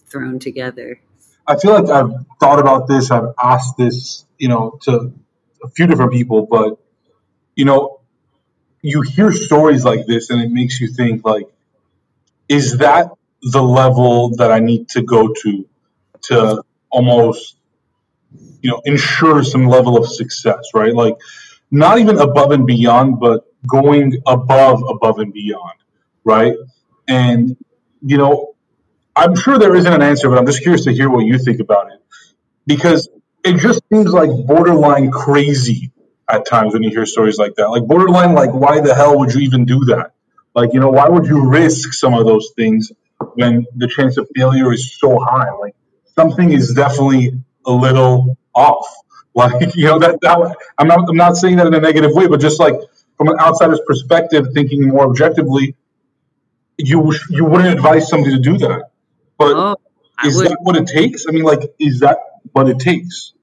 [0.10, 1.00] thrown together.
[1.50, 3.12] I feel like I've thought about this.
[3.12, 5.14] I've asked this, you know, to
[5.64, 6.80] a few different people, but
[7.56, 8.02] you know,
[8.82, 11.48] you hear stories like this, and it makes you think, like,
[12.50, 13.10] is that
[13.42, 15.70] the level that I need to go to
[16.24, 17.58] to almost,
[18.62, 20.94] you know, ensure some level of success, right?
[20.94, 21.18] Like,
[21.72, 25.80] not even above and beyond, but going above, above and beyond,
[26.24, 26.56] right?
[27.08, 27.58] And
[28.02, 28.56] you know,
[29.20, 31.60] I'm sure there isn't an answer, but I'm just curious to hear what you think
[31.60, 32.02] about it
[32.66, 33.10] because
[33.44, 35.92] it just seems like borderline crazy
[36.30, 37.70] at times when you hear stories like that.
[37.70, 40.14] Like borderline, like why the hell would you even do that?
[40.56, 42.94] Like you know, why would you risk some of those things
[43.36, 45.52] when the chance of failure is so high?
[45.52, 45.76] Like
[46.16, 47.34] something is definitely
[47.66, 48.88] a little off.
[49.36, 52.28] Like you know that, that I'm not I'm not saying that in a negative way,
[52.28, 52.76] but just like
[53.18, 55.76] from an outsider's perspective, thinking more objectively,
[56.78, 58.92] you you wouldn't advise somebody to do that.
[59.40, 59.76] But oh,
[60.26, 61.26] is that what it takes?
[61.28, 62.20] I mean, like, is that
[62.52, 63.34] what it takes?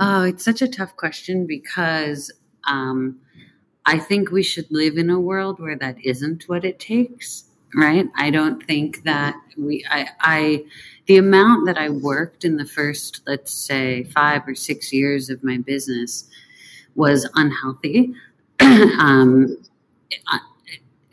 [0.00, 2.32] Oh, it's such a tough question because
[2.66, 3.20] um,
[3.84, 8.06] I think we should live in a world where that isn't what it takes, right?
[8.16, 10.64] I don't think that we, I, I,
[11.06, 15.44] the amount that I worked in the first, let's say, five or six years of
[15.44, 16.30] my business
[16.94, 18.14] was unhealthy.
[18.60, 19.58] um,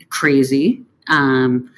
[0.08, 0.82] crazy.
[1.08, 1.70] Um,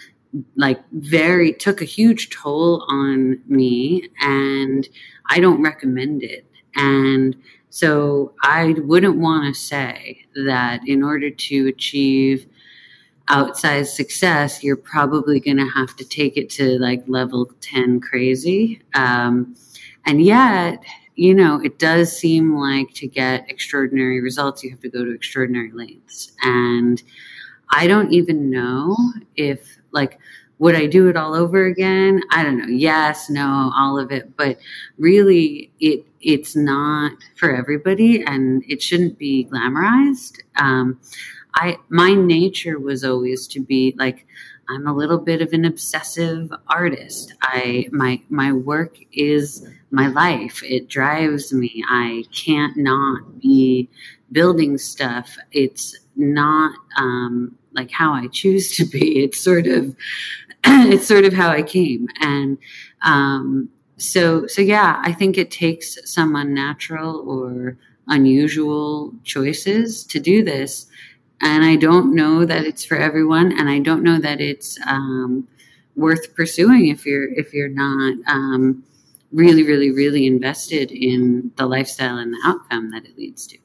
[0.56, 4.88] like very took a huge toll on me and
[5.30, 6.44] I don't recommend it.
[6.76, 7.36] And
[7.70, 12.46] so I wouldn't want to say that in order to achieve
[13.28, 18.80] outsized success, you're probably going to have to take it to like level 10 crazy.
[18.94, 19.54] Um,
[20.06, 20.82] and yet,
[21.14, 25.12] you know, it does seem like to get extraordinary results, you have to go to
[25.12, 26.32] extraordinary lengths.
[26.42, 27.02] And
[27.70, 28.96] I don't even know
[29.36, 30.18] if, like,
[30.58, 32.20] would I do it all over again?
[32.32, 32.66] I don't know.
[32.66, 34.36] Yes, no, all of it.
[34.36, 34.58] But
[34.98, 40.38] really, it it's not for everybody, and it shouldn't be glamorized.
[40.56, 41.00] Um,
[41.54, 44.26] I my nature was always to be like
[44.70, 47.34] I'm a little bit of an obsessive artist.
[47.40, 50.62] I my my work is my life.
[50.62, 51.82] It drives me.
[51.88, 53.88] I can't not be
[54.30, 55.36] building stuff.
[55.52, 59.22] It's not um, like how I choose to be.
[59.24, 59.96] It's sort of
[60.64, 62.58] it's sort of how I came, and
[63.02, 65.00] um, so so yeah.
[65.04, 67.76] I think it takes some unnatural or
[68.08, 70.86] unusual choices to do this
[71.40, 75.46] and I don't know that it's for everyone, and I don't know that it's um,
[75.94, 78.82] worth pursuing if you're if you're not um,
[79.32, 83.58] really, really, really invested in the lifestyle and the outcome that it leads to.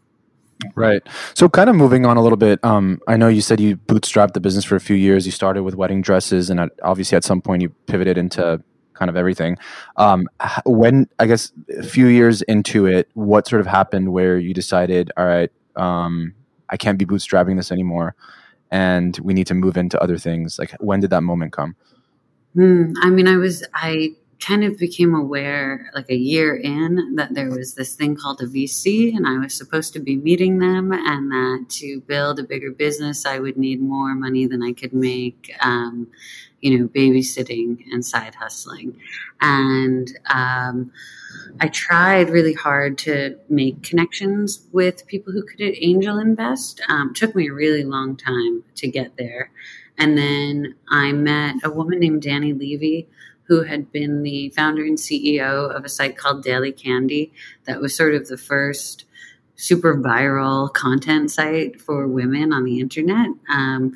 [0.76, 1.01] Right.
[1.34, 2.64] So, kind of moving on a little bit.
[2.64, 5.26] Um, I know you said you bootstrapped the business for a few years.
[5.26, 8.61] You started with wedding dresses, and obviously, at some point, you pivoted into
[8.93, 9.57] kind of everything.
[9.97, 10.28] Um,
[10.66, 15.11] when I guess a few years into it, what sort of happened where you decided,
[15.18, 16.34] all right, um,
[16.70, 18.16] I can't be bootstrapping this anymore,
[18.72, 20.57] and we need to move into other things.
[20.57, 21.76] Like, when did that moment come?
[22.53, 22.93] Hmm.
[23.01, 27.49] I mean, I was I kind of became aware like a year in that there
[27.49, 31.31] was this thing called a VC and I was supposed to be meeting them and
[31.31, 35.55] that to build a bigger business I would need more money than I could make
[35.61, 36.07] um,
[36.61, 38.97] you know babysitting and side hustling
[39.39, 40.91] and um,
[41.59, 46.81] I tried really hard to make connections with people who could angel invest.
[46.89, 49.51] Um, took me a really long time to get there.
[49.97, 53.07] And then I met a woman named Dany Levy,
[53.54, 57.32] who had been the founder and CEO of a site called Daily Candy,
[57.66, 59.06] that was sort of the first
[59.56, 63.28] super viral content site for women on the internet.
[63.49, 63.95] Um,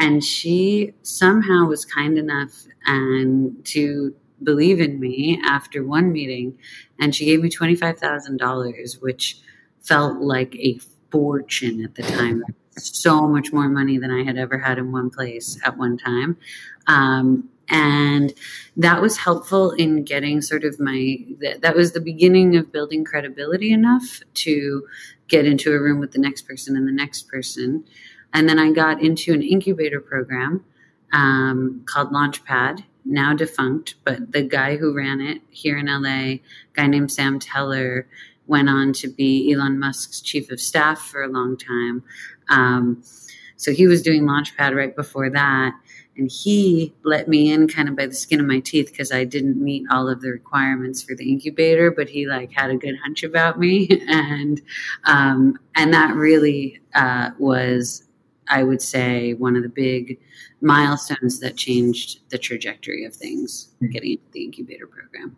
[0.00, 6.58] and she somehow was kind enough and to believe in me after one meeting
[6.98, 9.38] and she gave me $25,000 which
[9.82, 10.78] felt like a
[11.10, 12.42] fortune at the time
[12.76, 16.36] so much more money than I had ever had in one place at one time
[16.88, 18.32] um, and
[18.76, 23.04] that was helpful in getting sort of my that, that was the beginning of building
[23.04, 24.86] credibility enough to
[25.28, 27.84] get into a room with the next person and the next person
[28.32, 30.64] and then I got into an incubator program
[31.12, 36.38] um, called Launchpad now defunct, but the guy who ran it here in LA,
[36.74, 38.06] guy named Sam Teller,
[38.46, 42.02] went on to be Elon Musk's chief of staff for a long time.
[42.48, 43.02] Um,
[43.56, 45.72] so he was doing Launchpad right before that.
[46.16, 49.24] And he let me in kind of by the skin of my teeth because I
[49.24, 52.96] didn't meet all of the requirements for the incubator, but he like had a good
[53.04, 53.88] hunch about me.
[54.08, 54.62] And,
[55.04, 58.04] um, and that really, uh, was,
[58.48, 60.18] I would say, one of the big
[60.60, 63.88] milestones that changed the trajectory of things hmm.
[63.88, 65.36] getting into the incubator program.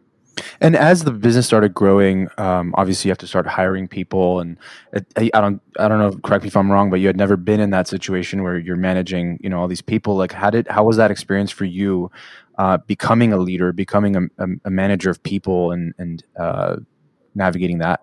[0.60, 4.40] And as the business started growing, um, obviously you have to start hiring people.
[4.40, 4.56] And
[4.92, 6.18] it, I don't, I don't know.
[6.18, 8.76] Correct me if I'm wrong, but you had never been in that situation where you're
[8.76, 10.16] managing, you know, all these people.
[10.16, 12.10] Like, how did, how was that experience for you,
[12.58, 16.76] uh, becoming a leader, becoming a, a, a manager of people, and and uh,
[17.34, 18.00] navigating that?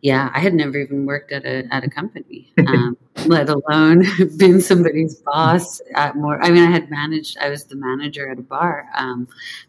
[0.00, 2.96] yeah, I had never even worked at a at a company, um,
[3.26, 4.04] let alone
[4.36, 6.42] been somebody's boss at more.
[6.42, 7.38] I mean, I had managed.
[7.38, 9.26] I was the manager at a bar, um,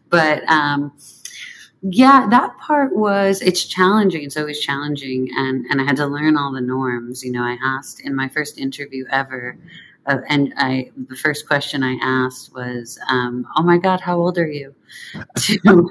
[0.08, 0.92] but um,
[1.82, 4.22] yeah, that part was it's challenging.
[4.22, 7.24] It's always challenging, and and I had to learn all the norms.
[7.24, 9.56] You know, I asked in my first interview ever.
[10.06, 14.38] Uh, and I, the first question I asked was, um, "Oh my God, how old
[14.38, 14.74] are you?"
[15.38, 15.90] to,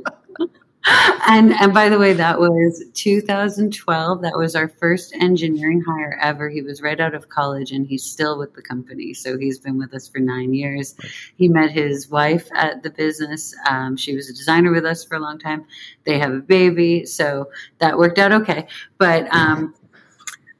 [0.86, 4.22] and and by the way, that was 2012.
[4.22, 6.50] That was our first engineering hire ever.
[6.50, 9.14] He was right out of college, and he's still with the company.
[9.14, 10.96] So he's been with us for nine years.
[11.36, 13.54] He met his wife at the business.
[13.70, 15.66] Um, she was a designer with us for a long time.
[16.06, 17.50] They have a baby, so
[17.80, 18.68] that worked out okay.
[18.98, 19.76] But um,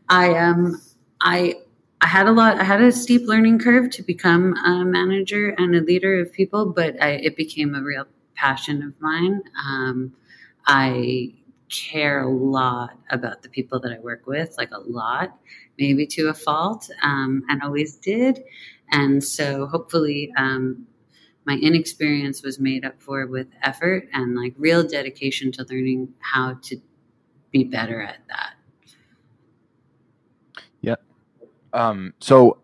[0.10, 0.82] I um
[1.22, 1.56] I
[2.02, 2.60] I had a lot.
[2.60, 6.66] I had a steep learning curve to become a manager and a leader of people,
[6.66, 8.06] but I, it became a real
[8.40, 9.42] passion of mine.
[9.68, 10.14] Um,
[10.66, 11.34] I
[11.70, 15.38] care a lot about the people that I work with, like a lot,
[15.78, 18.44] maybe to a fault, um, and always did.
[18.92, 20.88] and so hopefully um,
[21.46, 26.56] my inexperience was made up for with effort and like real dedication to learning how
[26.62, 26.78] to
[27.52, 28.54] be better at that.
[30.82, 30.96] Yeah.
[31.74, 32.58] Um, so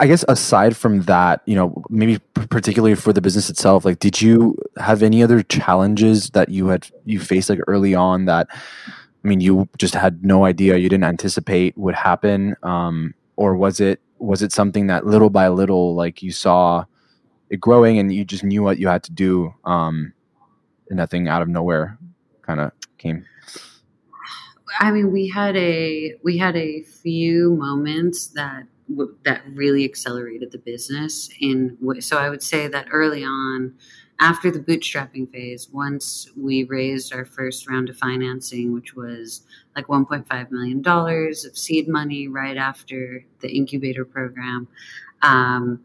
[0.00, 4.20] I guess aside from that, you know, maybe particularly for the business itself, like, did
[4.20, 9.28] you have any other challenges that you had, you faced like early on that, I
[9.28, 12.56] mean, you just had no idea, you didn't anticipate would happen?
[12.62, 16.84] Um, or was it, was it something that little by little, like you saw
[17.50, 19.54] it growing and you just knew what you had to do?
[19.64, 20.12] Um,
[20.88, 21.98] and nothing out of nowhere
[22.42, 23.24] kind of came.
[24.80, 28.64] I mean, we had a we had a few moments that
[29.24, 31.28] that really accelerated the business.
[31.40, 33.74] In so, I would say that early on,
[34.20, 39.42] after the bootstrapping phase, once we raised our first round of financing, which was
[39.76, 44.68] like 1.5 million dollars of seed money, right after the incubator program.
[45.22, 45.80] Um,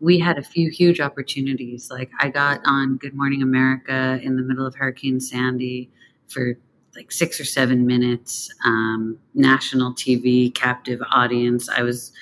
[0.00, 1.90] we had a few huge opportunities.
[1.90, 5.90] Like I got on Good Morning America in the middle of Hurricane Sandy
[6.28, 6.58] for
[6.98, 11.68] like six or seven minutes, um, national TV, captive audience.
[11.68, 12.12] I was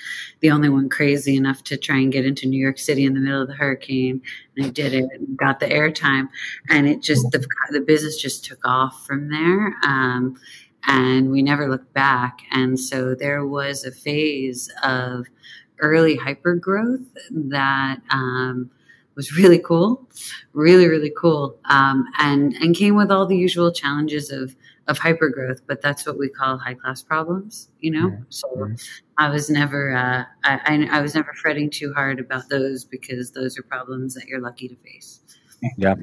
[0.41, 3.19] the only one crazy enough to try and get into New York City in the
[3.19, 4.21] middle of the hurricane,
[4.55, 5.09] and I did it.
[5.11, 6.29] And got the airtime,
[6.69, 9.75] and it just the the business just took off from there.
[9.83, 10.39] Um,
[10.87, 12.39] and we never looked back.
[12.51, 15.25] And so there was a phase of
[15.79, 17.01] early hyper growth
[17.31, 18.69] that um,
[19.17, 20.07] was really cool,
[20.53, 24.55] really really cool, um, and and came with all the usual challenges of
[24.87, 25.61] of hypergrowth.
[25.67, 28.09] But that's what we call high class problems, you know.
[28.09, 28.23] Mm-hmm.
[28.29, 28.75] So mm-hmm.
[29.17, 33.31] I was never uh, I, I, I was never fretting too hard about those because
[33.31, 35.21] those are problems that you're lucky to face.
[35.77, 35.95] Yeah.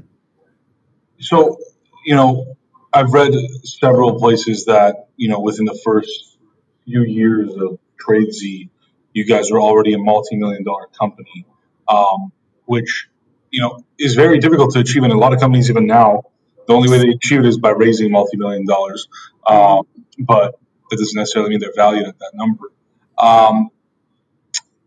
[1.21, 1.59] So
[2.05, 2.57] you know,
[2.93, 3.33] I've read
[3.65, 6.39] several places that you know within the first
[6.85, 8.69] few years of Tradesy,
[9.13, 11.47] you guys are already a multi-million dollar company.
[11.87, 12.33] Um,
[12.67, 13.09] which
[13.51, 16.23] you know is very difficult to achieve in a lot of companies even now.
[16.67, 19.09] The only way they achieve it is by raising multi-million dollars,
[19.47, 19.83] um,
[20.19, 20.59] but
[20.91, 22.73] that doesn't necessarily mean they're valued at that number.
[23.19, 23.71] Um,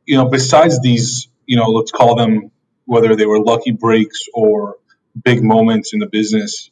[0.05, 2.51] you know, besides these, you know, let's call them
[2.85, 4.77] whether they were lucky breaks or
[5.23, 6.71] big moments in the business.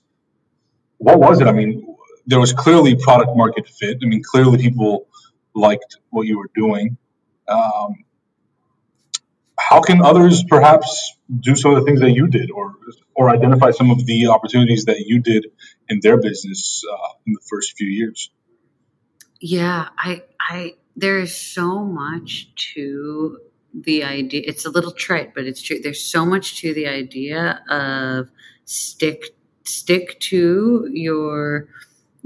[0.97, 1.47] What was it?
[1.47, 1.95] I mean,
[2.27, 3.99] there was clearly product market fit.
[4.03, 5.07] I mean, clearly people
[5.55, 6.97] liked what you were doing.
[7.47, 8.04] Um,
[9.69, 12.75] how can others perhaps do some of the things that you did or
[13.15, 15.47] or identify some of the opportunities that you did
[15.89, 18.29] in their business uh, in the first few years?
[19.41, 23.39] Yeah i i there is so much to
[23.73, 27.61] the idea it's a little trite but it's true there's so much to the idea
[27.69, 28.29] of
[28.63, 29.35] stick
[29.65, 31.67] stick to your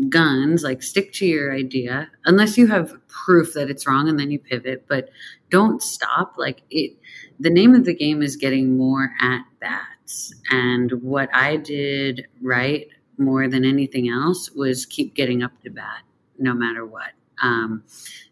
[0.09, 4.31] guns like stick to your idea unless you have proof that it's wrong and then
[4.31, 5.09] you pivot but
[5.49, 6.98] don't stop like it
[7.39, 10.33] the name of the game is getting more at bats.
[10.51, 12.87] And what I did right
[13.17, 16.01] more than anything else was keep getting up to bat
[16.37, 17.11] no matter what.
[17.41, 17.83] Um,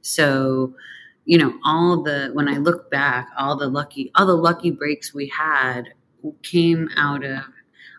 [0.02, 0.74] so,
[1.26, 5.14] you know, all the when I look back, all the lucky all the lucky breaks
[5.14, 5.90] we had
[6.44, 7.44] came out of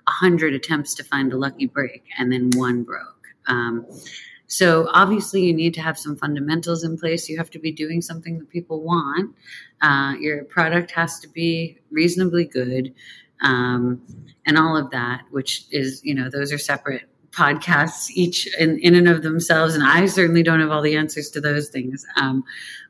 [0.06, 3.26] a hundred attempts to find a lucky break, and then one broke.
[3.46, 3.86] Um,
[4.48, 7.28] so obviously, you need to have some fundamentals in place.
[7.28, 9.36] You have to be doing something that people want.
[9.82, 12.94] Uh, your product has to be reasonably good,
[13.42, 14.00] um,
[14.46, 15.22] and all of that.
[15.30, 19.84] Which is, you know, those are separate podcasts each in, in and of themselves and
[19.84, 22.42] i certainly don't have all the answers to those things um,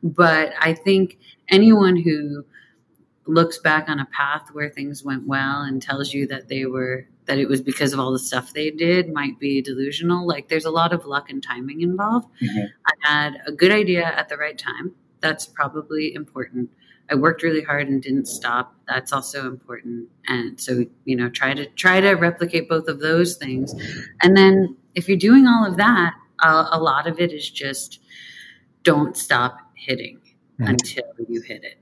[0.03, 2.45] but i think anyone who
[3.27, 7.05] looks back on a path where things went well and tells you that they were
[7.29, 10.27] that it was because of all the stuff they did might be delusional.
[10.27, 12.27] Like there's a lot of luck and timing involved.
[12.43, 12.67] Mm-hmm.
[12.87, 14.93] I had a good idea at the right time.
[15.21, 16.71] That's probably important.
[17.11, 18.75] I worked really hard and didn't stop.
[18.89, 20.09] That's also important.
[20.27, 23.75] And so, you know, try to try to replicate both of those things.
[24.23, 28.01] And then if you're doing all of that, uh, a lot of it is just
[28.85, 30.19] don't stop hitting
[30.59, 30.65] mm-hmm.
[30.65, 31.79] until you hit it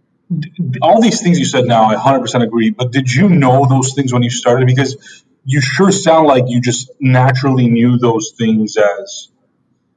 [0.82, 2.70] all these things you said now, I 100% agree.
[2.70, 4.66] But did you know those things when you started?
[4.66, 9.28] Because you sure sound like you just naturally knew those things as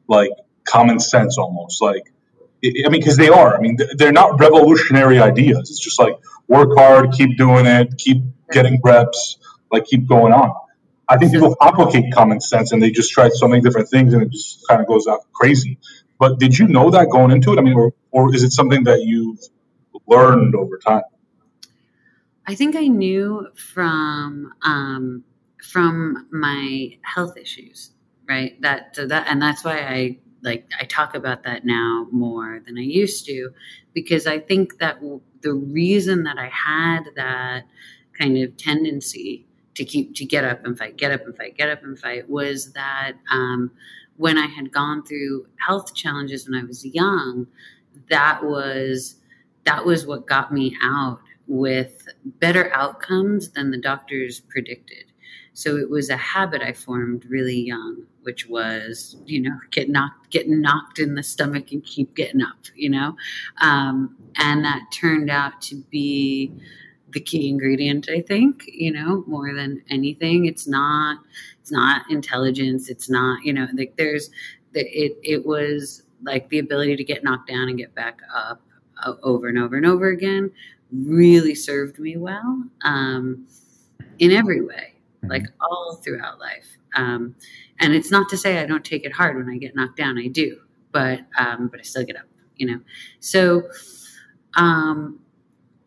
[0.08, 0.30] like
[0.64, 2.04] common sense almost like
[2.64, 3.58] i mean because they are.
[3.58, 5.70] I mean they're not revolutionary ideas.
[5.72, 6.16] It's just like
[6.48, 8.22] work hard keep doing it keep
[8.52, 9.38] getting reps
[9.72, 10.54] like keep going on.
[11.08, 14.22] I think people complicate common sense and they just try so many different things and
[14.22, 15.80] it just kind of goes out crazy.
[16.20, 17.58] But did you know that going into it?
[17.58, 19.40] I mean or, or is it something that you've
[20.06, 21.04] learned over time?
[22.46, 25.24] I think i knew from um,
[25.72, 27.92] from my health issues,
[28.28, 28.60] right?
[28.62, 32.82] That that and that's why I like I talk about that now more than I
[32.82, 33.52] used to
[33.94, 35.00] because I think that
[35.42, 37.64] the reason that I had that
[38.18, 39.46] kind of tendency
[39.76, 42.30] to keep to get up and fight, get up and fight, get up and fight
[42.30, 43.72] was that um,
[44.18, 47.48] when I had gone through health challenges when I was young,
[48.10, 49.16] that was
[49.66, 55.09] that was what got me out with better outcomes than the doctors predicted.
[55.60, 60.30] So it was a habit I formed really young, which was, you know, get knocked,
[60.30, 63.18] get knocked in the stomach and keep getting up, you know,
[63.60, 66.54] um, and that turned out to be
[67.10, 68.08] the key ingredient.
[68.10, 71.18] I think, you know, more than anything, it's not,
[71.60, 72.88] it's not intelligence.
[72.88, 74.30] It's not, you know, like there's,
[74.74, 78.62] it, it was like the ability to get knocked down and get back up
[79.04, 80.52] uh, over and over and over again
[80.94, 83.46] really served me well um,
[84.20, 85.30] in every way mm-hmm.
[85.30, 86.78] like all throughout life.
[86.96, 87.36] Um,
[87.80, 90.18] and it's not to say I don't take it hard when I get knocked down.
[90.18, 90.60] I do,
[90.92, 92.26] but um, but I still get up.
[92.56, 92.80] You know,
[93.20, 93.64] so
[94.56, 95.20] um,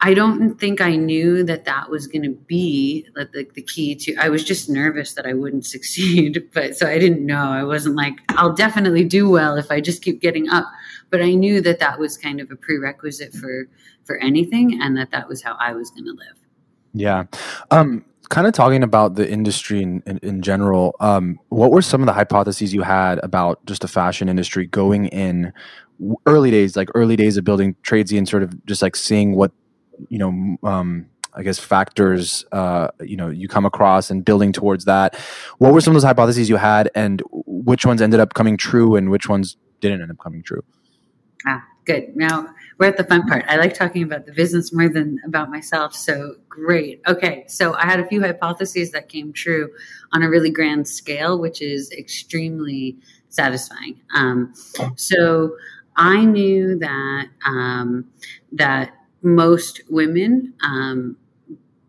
[0.05, 3.95] I don't think I knew that that was going to be the, the, the, key
[3.95, 4.17] to.
[4.17, 7.51] I was just nervous that I wouldn't succeed, but so I didn't know.
[7.51, 10.67] I wasn't like I'll definitely do well if I just keep getting up.
[11.11, 13.69] But I knew that that was kind of a prerequisite for
[14.05, 16.39] for anything, and that that was how I was going to live.
[16.95, 17.25] Yeah.
[17.71, 22.01] Um, kind of talking about the industry in, in, in general, um, what were some
[22.01, 25.53] of the hypotheses you had about just the fashion industry going in
[26.25, 29.53] early days, like early days of building Tradesy and sort of just like seeing what,
[30.09, 34.87] you know, um, I guess factors, uh, you know, you come across and building towards
[34.87, 35.15] that.
[35.59, 38.97] What were some of those hypotheses you had and which ones ended up coming true
[38.97, 40.65] and which ones didn't end up coming true?
[41.47, 42.17] Ah, good.
[42.17, 42.49] Now,
[42.79, 43.45] we're at the fun part.
[43.49, 45.95] I like talking about the business more than about myself.
[45.95, 47.01] So great.
[47.07, 47.45] Okay.
[47.49, 49.71] So I had a few hypotheses that came true
[50.13, 52.97] on a really grand scale, which is extremely
[53.29, 54.01] satisfying.
[54.15, 54.55] Um,
[54.97, 55.57] so
[55.97, 58.07] I knew that um,
[58.53, 58.93] that
[59.23, 61.17] most women um,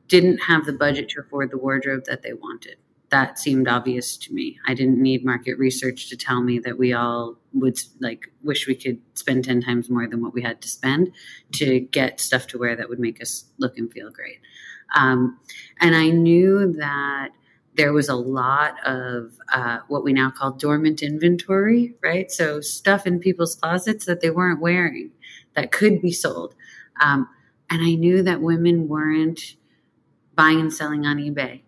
[0.07, 2.77] didn't have the budget to afford the wardrobe that they wanted
[3.13, 4.59] that seemed obvious to me.
[4.67, 8.73] I didn't need market research to tell me that we all would like wish we
[8.73, 11.11] could spend 10 times more than what we had to spend
[11.51, 14.39] to get stuff to wear that would make us look and feel great.
[14.95, 15.37] Um,
[15.79, 17.29] and I knew that
[17.75, 22.31] there was a lot of uh, what we now call dormant inventory, right?
[22.31, 25.11] So stuff in people's closets that they weren't wearing
[25.53, 26.55] that could be sold.
[26.99, 27.29] Um,
[27.69, 29.55] and I knew that women weren't
[30.33, 31.61] buying and selling on eBay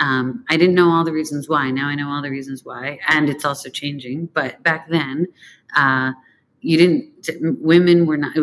[0.00, 1.70] um, I didn't know all the reasons why.
[1.70, 4.26] Now I know all the reasons why, and it's also changing.
[4.26, 5.26] But back then,
[5.74, 6.12] uh,
[6.60, 7.60] you didn't.
[7.62, 8.36] Women were not.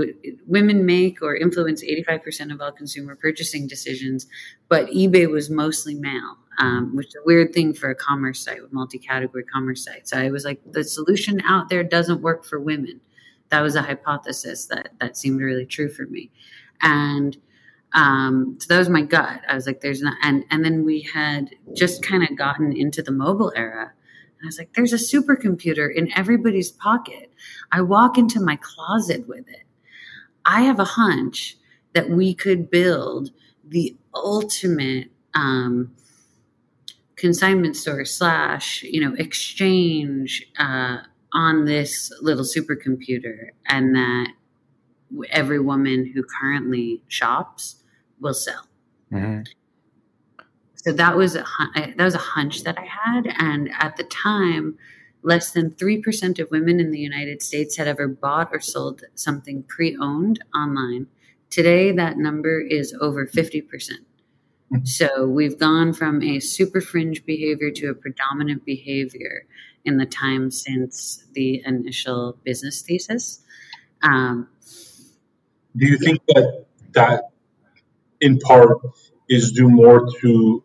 [0.48, 4.28] Women make or influence eighty five percent of all consumer purchasing decisions,
[4.70, 8.62] but eBay was mostly male, um, which is a weird thing for a commerce site
[8.62, 10.12] with multi category commerce sites.
[10.12, 13.02] So I was like, the solution out there doesn't work for women.
[13.50, 16.32] That was a hypothesis that that seemed really true for me,
[16.82, 17.38] and
[17.94, 19.42] um, so that was my gut.
[19.48, 23.04] I was like, there's not, and, and then we had just kind of gotten into
[23.04, 23.92] the mobile era.
[24.40, 27.32] And I was like, there's a supercomputer in everybody's pocket.
[27.72, 29.64] I walk into my closet with it.
[30.46, 31.58] I have a hunch
[31.94, 33.30] that we could build
[33.68, 35.96] the ultimate, um,
[37.16, 40.98] consignment store slash, you know, exchange, uh,
[41.34, 44.28] on this little supercomputer and that
[45.30, 47.83] every woman who currently shops
[48.24, 48.66] will sell.
[49.12, 49.42] Mm-hmm.
[50.76, 51.46] So that was a
[51.76, 54.78] that was a hunch that I had, and at the time,
[55.22, 59.04] less than three percent of women in the United States had ever bought or sold
[59.16, 61.08] something pre-owned online.
[61.50, 64.02] Today, that number is over fifty percent.
[64.74, 64.86] Mm-hmm.
[64.86, 69.46] So we've gone from a super fringe behavior to a predominant behavior
[69.86, 73.42] in the time since the initial business thesis.
[74.02, 74.50] Um,
[75.76, 77.24] Do you think that that
[78.24, 78.80] in part
[79.30, 80.64] is due more to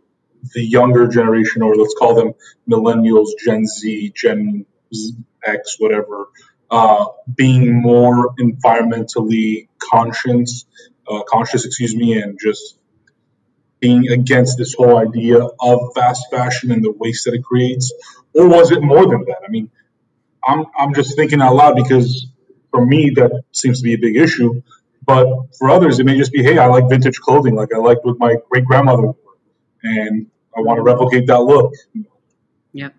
[0.55, 2.33] the younger generation, or let's call them
[2.71, 4.67] millennials, Gen Z, Gen
[5.45, 6.29] X, whatever,
[6.71, 10.67] uh, being more environmentally conscious,
[11.09, 12.79] uh, conscious, excuse me, and just
[13.81, 17.93] being against this whole idea of fast fashion and the waste that it creates,
[18.35, 19.41] or was it more than that?
[19.47, 19.71] I mean,
[20.47, 22.29] I'm I'm just thinking out loud because
[22.73, 24.63] for me that seems to be a big issue.
[25.09, 25.27] But
[25.59, 28.19] for others, it may just be, hey, I like vintage clothing, like I liked what
[28.19, 29.17] my great grandmother wore,
[29.83, 31.73] and I want to replicate that look.
[32.75, 32.95] Yep.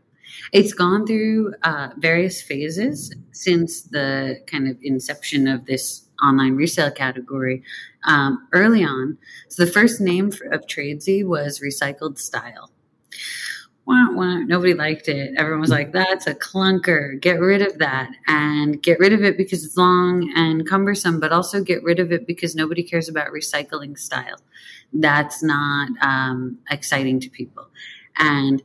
[0.51, 6.89] It's gone through uh, various phases since the kind of inception of this online resale
[6.89, 7.61] category.
[8.05, 12.71] Um, early on, so the first name for, of Tradesy was Recycled Style.
[13.89, 14.37] Wah, wah.
[14.37, 15.33] Nobody liked it.
[15.35, 17.19] Everyone was like, that's a clunker.
[17.19, 18.11] Get rid of that.
[18.27, 22.11] And get rid of it because it's long and cumbersome, but also get rid of
[22.11, 24.37] it because nobody cares about recycling style.
[24.93, 27.67] That's not um, exciting to people.
[28.17, 28.61] And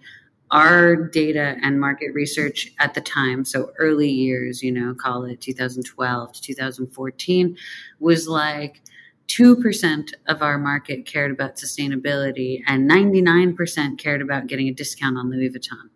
[0.51, 5.41] our data and market research at the time, so early years, you know, call it
[5.41, 7.57] 2012 to 2014,
[7.99, 8.83] was like
[9.29, 15.31] 2% of our market cared about sustainability and 99% cared about getting a discount on
[15.31, 15.89] Louis Vuitton.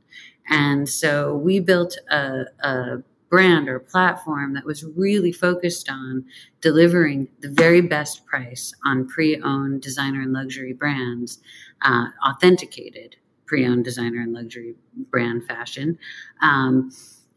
[0.48, 6.24] And so we built a, a brand or platform that was really focused on
[6.60, 11.38] delivering the very best price on pre-owned designer and luxury brands,
[11.82, 13.16] uh, authenticated
[13.46, 14.74] pre-owned designer and luxury
[15.10, 15.98] brand fashion.
[16.42, 16.90] Um,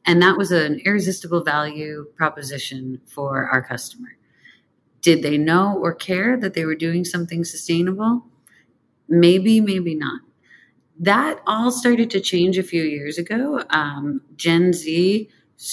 [0.06, 4.10] and that was an irresistible value proposition for our customer.
[5.02, 8.26] Did they know or care that they were doing something sustainable?
[9.10, 10.22] Maybe, maybe not.
[11.00, 13.64] That all started to change a few years ago.
[13.70, 15.30] Um, Gen Z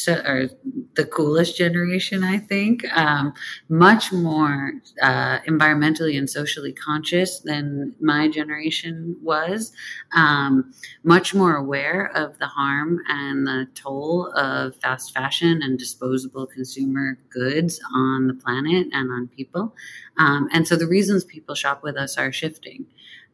[0.09, 0.49] or
[0.95, 3.32] the coolest generation, I think, um,
[3.68, 9.72] much more uh, environmentally and socially conscious than my generation was,
[10.14, 10.72] um,
[11.05, 17.18] much more aware of the harm and the toll of fast fashion and disposable consumer
[17.30, 19.74] goods on the planet and on people.
[20.18, 22.86] Um, and so the reasons people shop with us are shifting.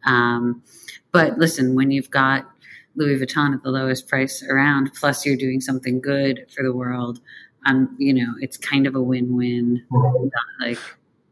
[0.05, 0.62] Um,
[1.12, 2.53] but listen, when you've got
[2.97, 7.20] Louis Vuitton at the lowest price around, plus you're doing something good for the world.
[7.66, 9.84] Um, you know, it's kind of a win-win.
[10.61, 10.78] Like,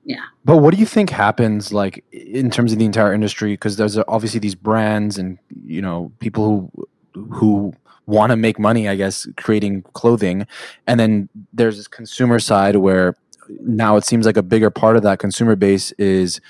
[0.04, 0.24] yeah.
[0.44, 3.52] But what do you think happens, like in terms of the entire industry?
[3.52, 6.70] Because there's obviously these brands and you know people
[7.14, 7.72] who who
[8.06, 10.46] want to make money, I guess, creating clothing,
[10.86, 13.14] and then there's this consumer side where
[13.60, 16.40] now it seems like a bigger part of that consumer base is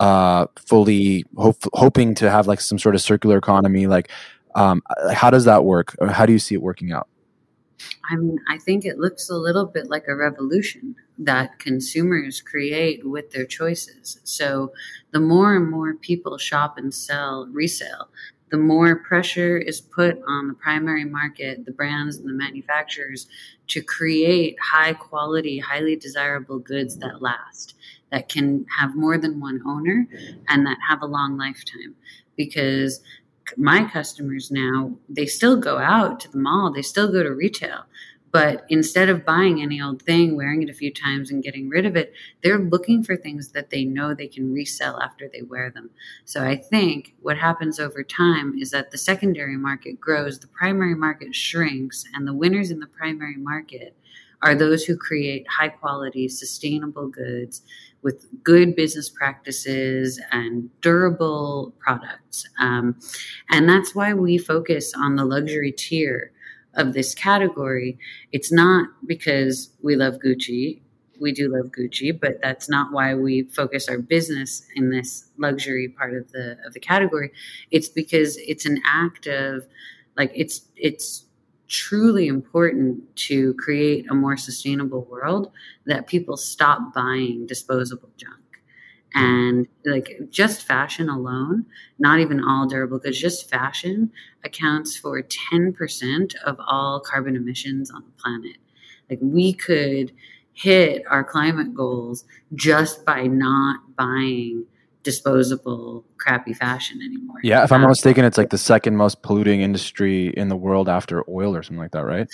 [0.00, 4.10] uh fully hope, hoping to have like some sort of circular economy like
[4.54, 4.82] um,
[5.12, 5.94] how does that work?
[5.98, 7.08] Or how do you see it working out?
[8.10, 13.06] I mean, I think it looks a little bit like a revolution that consumers create
[13.06, 14.20] with their choices.
[14.24, 14.72] So
[15.12, 18.08] the more and more people shop and sell resale,
[18.50, 23.26] the more pressure is put on the primary market, the brands and the manufacturers
[23.68, 27.74] to create high quality, highly desirable goods that last,
[28.12, 30.06] that can have more than one owner
[30.48, 31.96] and that have a long lifetime.
[32.36, 33.00] Because
[33.56, 37.84] my customers now, they still go out to the mall, they still go to retail.
[38.34, 41.86] But instead of buying any old thing, wearing it a few times and getting rid
[41.86, 45.70] of it, they're looking for things that they know they can resell after they wear
[45.70, 45.90] them.
[46.24, 50.96] So I think what happens over time is that the secondary market grows, the primary
[50.96, 53.94] market shrinks, and the winners in the primary market
[54.42, 57.62] are those who create high quality, sustainable goods
[58.04, 62.46] with good business practices and durable products.
[62.60, 63.00] Um,
[63.50, 66.30] and that's why we focus on the luxury tier
[66.74, 67.98] of this category.
[68.30, 70.82] It's not because we love Gucci.
[71.18, 75.88] We do love Gucci, but that's not why we focus our business in this luxury
[75.88, 77.32] part of the of the category.
[77.70, 79.66] It's because it's an act of
[80.16, 81.24] like it's it's
[81.68, 85.50] truly important to create a more sustainable world
[85.86, 88.34] that people stop buying disposable junk.
[89.14, 91.66] And like just fashion alone
[92.00, 94.10] not even all durable goods just fashion
[94.42, 98.56] accounts for 10% of all carbon emissions on the planet.
[99.08, 100.12] Like we could
[100.52, 104.66] hit our climate goals just by not buying
[105.04, 107.36] disposable crappy fashion anymore.
[107.42, 110.88] Yeah, if I'm not mistaken, it's like the second most polluting industry in the world
[110.88, 112.28] after oil or something like that, right?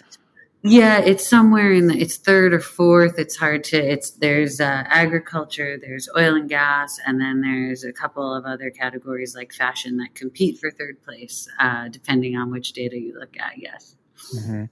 [0.63, 3.19] Yeah, it's somewhere in the it's third or fourth.
[3.19, 7.93] It's hard to it's there's uh, agriculture, there's oil and gas, and then there's a
[7.93, 12.75] couple of other categories like fashion that compete for third place, uh, depending on which
[12.75, 13.53] data you look at.
[13.57, 13.97] Yes.
[14.37, 14.65] Mm-hmm.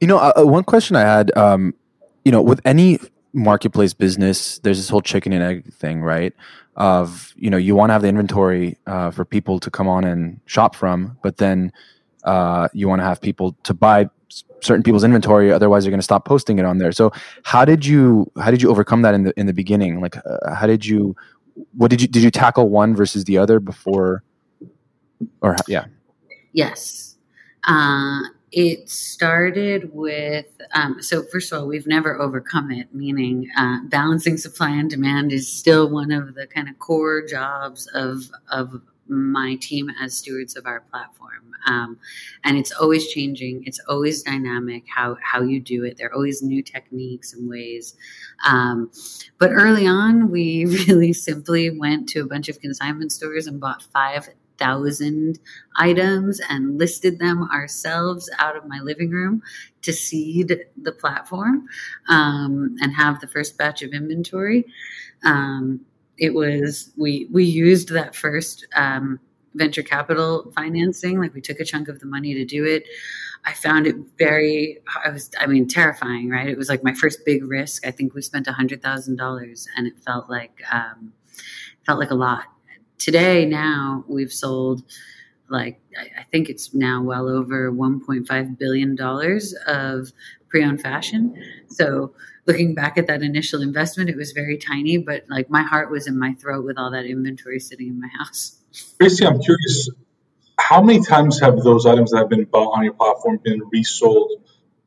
[0.00, 1.74] You know, uh, uh one question I had, um,
[2.24, 2.98] you know, with any
[3.34, 6.32] marketplace business, there's this whole chicken and egg thing, right?
[6.76, 10.04] Of you know, you want to have the inventory uh, for people to come on
[10.04, 11.72] and shop from, but then
[12.24, 14.08] uh, you want to have people to buy
[14.60, 16.90] certain people's inventory otherwise they're going to stop posting it on there.
[16.90, 17.12] So
[17.44, 20.00] how did you how did you overcome that in the in the beginning?
[20.00, 21.14] Like uh, how did you
[21.76, 24.24] what did you did you tackle one versus the other before
[25.42, 25.84] or yeah?
[26.52, 27.16] Yes.
[27.66, 28.20] Uh,
[28.56, 34.36] it started with um, so first of all we've never overcome it meaning uh, balancing
[34.36, 39.56] supply and demand is still one of the kind of core jobs of of my
[39.56, 41.54] team as stewards of our platform.
[41.66, 41.98] Um,
[42.44, 45.96] and it's always changing it's always dynamic how how you do it.
[45.96, 47.96] There are always new techniques and ways.
[48.46, 48.90] Um,
[49.38, 53.82] but early on we really simply went to a bunch of consignment stores and bought
[53.82, 54.28] five
[54.58, 55.38] thousand
[55.76, 59.42] items and listed them ourselves out of my living room
[59.82, 61.66] to seed the platform
[62.08, 64.64] um, and have the first batch of inventory.
[65.24, 65.80] Um,
[66.18, 69.18] it was we we used that first um,
[69.54, 71.18] venture capital financing.
[71.20, 72.84] Like we took a chunk of the money to do it.
[73.46, 76.48] I found it very, I was, I mean, terrifying, right?
[76.48, 77.86] It was like my first big risk.
[77.86, 81.12] I think we spent a hundred thousand dollars and it felt like, um,
[81.84, 82.44] felt like a lot.
[82.98, 84.82] Today, now we've sold
[85.48, 88.98] like, I think it's now well over $1.5 billion
[89.66, 90.12] of
[90.48, 91.42] pre-owned fashion.
[91.68, 92.14] So
[92.46, 96.06] looking back at that initial investment, it was very tiny, but like my heart was
[96.06, 98.58] in my throat with all that inventory sitting in my house.
[98.98, 99.90] Tracy, I'm curious,
[100.58, 104.32] how many times have those items that have been bought on your platform been resold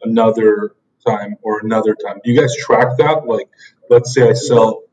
[0.01, 2.20] another time or another time?
[2.24, 3.28] Do you guys track that?
[3.28, 3.49] Like,
[3.89, 4.84] let's say I sell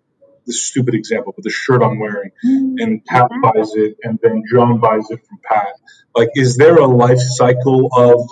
[0.47, 2.77] this stupid example, but the shirt I'm wearing, mm-hmm.
[2.79, 5.75] and Pat buys it, and then John buys it from Pat.
[6.15, 8.29] Like, is there a life cycle of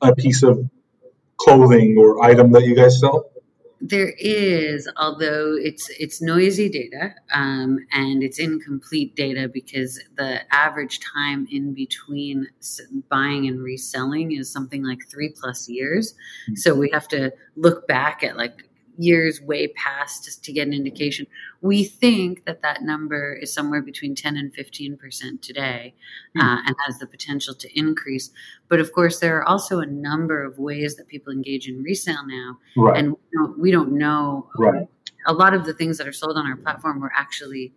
[0.00, 0.68] a piece of
[1.36, 3.30] clothing or item that you guys sell?
[3.80, 11.00] There is, although it's it's noisy data um, and it's incomplete data because the average
[11.00, 12.46] time in between
[13.10, 16.14] buying and reselling is something like three plus years.
[16.14, 16.54] Mm-hmm.
[16.54, 18.66] So we have to look back at like
[18.96, 21.26] years way past just to get an indication.
[21.60, 25.94] We think that that number is somewhere between 10 and 15% today
[26.36, 26.42] mm.
[26.42, 28.30] uh, and has the potential to increase.
[28.68, 32.26] But of course, there are also a number of ways that people engage in resale
[32.26, 32.58] now.
[32.76, 32.98] Right.
[32.98, 34.48] And we don't, we don't know.
[34.58, 34.88] Right.
[35.26, 37.72] A lot of the things that are sold on our platform were actually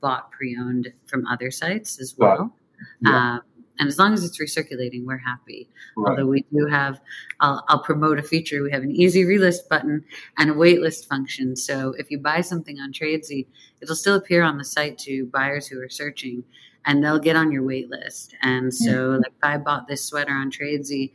[0.00, 2.54] bought pre owned from other sites as well.
[3.00, 3.36] Yeah.
[3.36, 3.38] Uh,
[3.82, 5.68] and as long as it's recirculating, we're happy.
[5.96, 6.10] Right.
[6.10, 7.00] Although we do have,
[7.40, 8.62] I'll, I'll, promote a feature.
[8.62, 10.04] We have an easy relist button
[10.38, 11.56] and a waitlist function.
[11.56, 13.48] So if you buy something on Tradesy,
[13.80, 16.44] it'll still appear on the site to buyers who are searching,
[16.86, 18.34] and they'll get on your waitlist.
[18.42, 19.16] And so, mm-hmm.
[19.16, 21.10] like, if I bought this sweater on Tradesy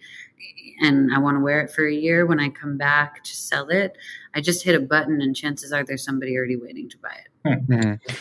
[0.82, 3.70] and I want to wear it for a year, when I come back to sell
[3.70, 3.98] it,
[4.36, 7.70] I just hit a button, and chances are there's somebody already waiting to buy it.
[7.70, 8.16] Mm-hmm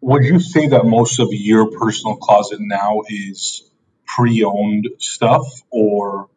[0.00, 3.70] would you say that most of your personal closet now is
[4.06, 6.28] pre-owned stuff or?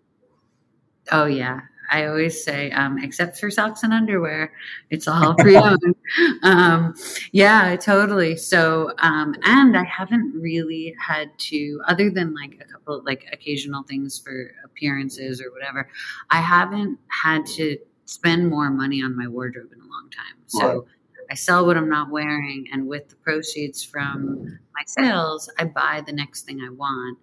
[1.12, 1.62] Oh yeah.
[1.92, 4.54] I always say um, except for socks and underwear
[4.90, 5.80] it's all pre-owned.
[6.44, 6.96] Um,
[7.32, 8.36] yeah totally.
[8.36, 13.84] So um, and i haven't really had to other than like a couple like occasional
[13.84, 15.88] things for appearances or whatever
[16.32, 20.36] i haven't had to spend more money on my wardrobe in a long time.
[20.48, 20.88] So right
[21.30, 26.02] I sell what I'm not wearing, and with the proceeds from my sales, I buy
[26.06, 27.18] the next thing I want.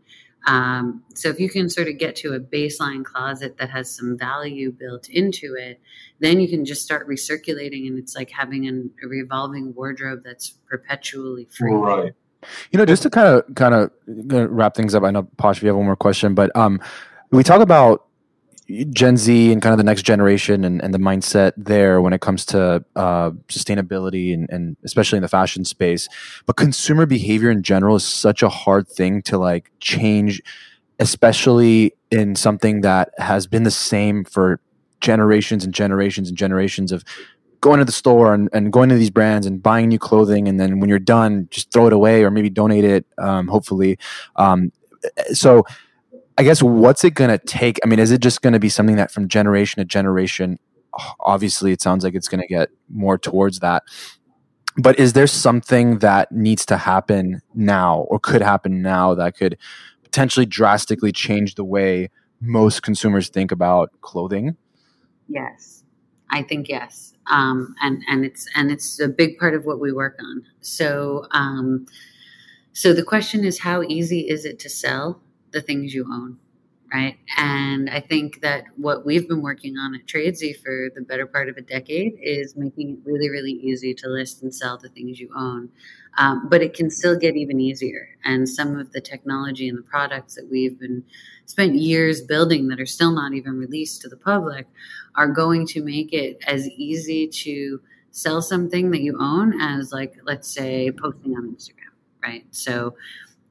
[0.47, 4.17] Um, so if you can sort of get to a baseline closet that has some
[4.17, 5.81] value built into it,
[6.21, 10.51] then you can just start recirculating, and it's like having an, a revolving wardrobe that's
[10.69, 11.73] perpetually free.
[11.73, 12.13] Right.
[12.71, 13.91] You know, just to kind of kind of
[14.53, 15.03] wrap things up.
[15.03, 16.81] I know Posh, if you have one more question, but um,
[17.33, 18.06] we talk about
[18.91, 22.21] Gen Z and kind of the next generation and, and the mindset there when it
[22.21, 26.09] comes to uh, sustainability and, and especially in the fashion space.
[26.47, 30.43] But consumer behavior in general is such a hard thing to like change,
[30.99, 34.61] especially in something that has been the same for
[35.01, 37.05] generations and generations and generations of
[37.61, 40.59] going to the store and, and going to these brands and buying new clothing and
[40.59, 43.99] then when you're done just throw it away or maybe donate it um, hopefully
[44.37, 44.71] um,
[45.33, 45.65] so
[46.39, 47.79] I guess what's it going to take?
[47.83, 50.59] I mean, is it just going to be something that from generation to generation?
[51.21, 53.85] Obviously, it sounds like it's going to get more towards that.
[54.79, 59.57] But is there something that needs to happen now or could happen now that could
[60.03, 62.11] potentially drastically change the way
[62.41, 64.57] most consumers think about clothing?
[65.29, 65.85] Yes,
[66.31, 69.93] I think yes, um, and and it's and it's a big part of what we
[69.93, 70.45] work on.
[70.61, 71.87] So, um,
[72.73, 75.21] so the question is, how easy is it to sell?
[75.57, 76.39] The things you own
[76.93, 77.19] right?
[77.37, 81.49] And i think that what we've been working on at tradesy for the better part
[81.49, 85.19] of a decade is making it really really easy to list and sell the things
[85.19, 85.69] you own.
[86.19, 88.09] Um, but it can still get even easier.
[88.25, 91.05] And some of the technology and the products that we've been
[91.45, 94.67] spent years building that are still not even released to the public
[95.17, 97.81] are going to make it as easy to
[98.13, 101.87] sell something that you own as like let's say posting on instagram
[102.27, 102.45] right?
[102.51, 102.95] So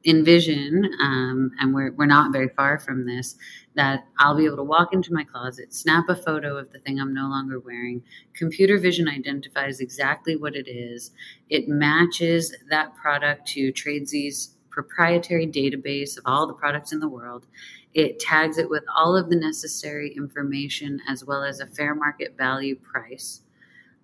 [0.05, 3.35] envision, um, and we're, we're not very far from this,
[3.75, 6.99] that I'll be able to walk into my closet, snap a photo of the thing
[6.99, 8.03] I'm no longer wearing.
[8.33, 11.11] Computer vision identifies exactly what it is.
[11.49, 17.47] It matches that product to Tradesy's proprietary database of all the products in the world.
[17.93, 22.35] It tags it with all of the necessary information as well as a fair market
[22.37, 23.41] value price.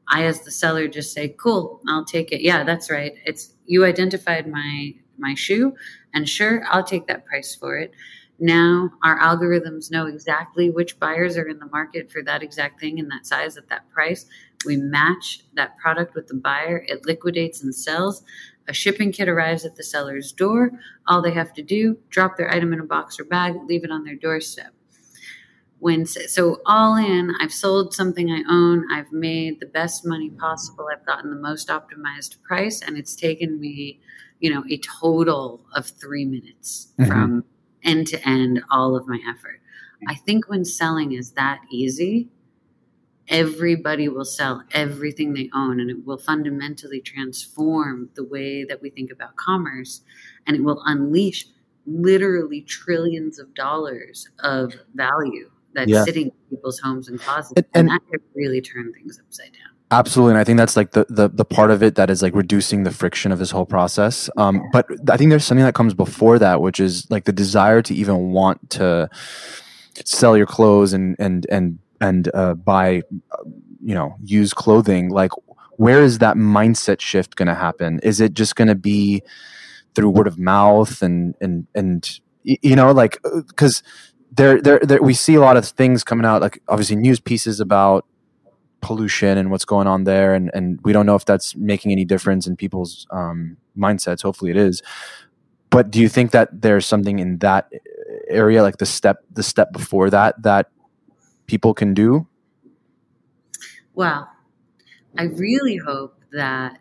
[0.08, 3.14] I, as the seller, just say, "Cool, I'll take it." Yeah, that's right.
[3.26, 5.76] It's you identified my my shoe,
[6.14, 7.94] and sure, I'll take that price for it.
[8.40, 12.98] Now our algorithms know exactly which buyers are in the market for that exact thing
[12.98, 14.26] in that size at that price.
[14.66, 18.24] We match that product with the buyer, it liquidates and sells.
[18.68, 20.72] A shipping kit arrives at the seller's door.
[21.08, 23.92] All they have to do, drop their item in a box or bag, leave it
[23.92, 24.74] on their doorstep
[25.82, 30.88] when so all in i've sold something i own i've made the best money possible
[30.92, 34.00] i've gotten the most optimized price and it's taken me
[34.42, 37.10] you know a total of three minutes mm-hmm.
[37.10, 37.44] from
[37.84, 39.62] end to end all of my effort
[40.08, 42.28] i think when selling is that easy
[43.28, 48.90] everybody will sell everything they own and it will fundamentally transform the way that we
[48.90, 50.02] think about commerce
[50.46, 51.48] and it will unleash
[51.86, 56.04] literally trillions of dollars of value that's yeah.
[56.04, 59.54] sitting in people's homes and closets, and, and, and that could really turn things upside
[59.54, 59.71] down.
[59.94, 62.34] Absolutely, and I think that's like the, the the part of it that is like
[62.34, 64.30] reducing the friction of this whole process.
[64.38, 67.82] Um, but I think there's something that comes before that, which is like the desire
[67.82, 69.10] to even want to
[70.06, 73.04] sell your clothes and and and and uh, buy,
[73.84, 75.10] you know, use clothing.
[75.10, 75.32] Like,
[75.76, 78.00] where is that mindset shift going to happen?
[78.02, 79.24] Is it just going to be
[79.94, 83.90] through word of mouth and and and you know, like because uh,
[84.34, 87.60] there, there, there, we see a lot of things coming out, like obviously news pieces
[87.60, 88.06] about
[88.82, 92.06] pollution and what's going on there, and and we don't know if that's making any
[92.06, 94.22] difference in people's um, mindsets.
[94.22, 94.82] Hopefully, it is.
[95.70, 97.72] But do you think that there's something in that
[98.28, 100.70] area, like the step, the step before that, that
[101.48, 102.28] people can do?
[103.94, 104.30] Well,
[105.18, 106.80] I really hope that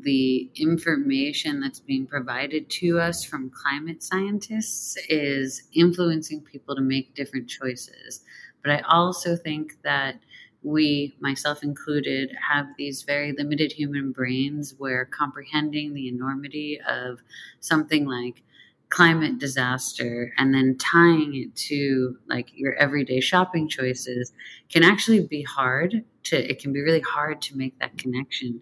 [0.00, 7.14] the information that's being provided to us from climate scientists is influencing people to make
[7.14, 8.22] different choices.
[8.62, 10.16] But I also think that
[10.62, 17.20] we, myself included, have these very limited human brains where comprehending the enormity of
[17.60, 18.42] something like
[18.92, 24.32] climate disaster and then tying it to like your everyday shopping choices
[24.68, 28.60] can actually be hard to it can be really hard to make that connection.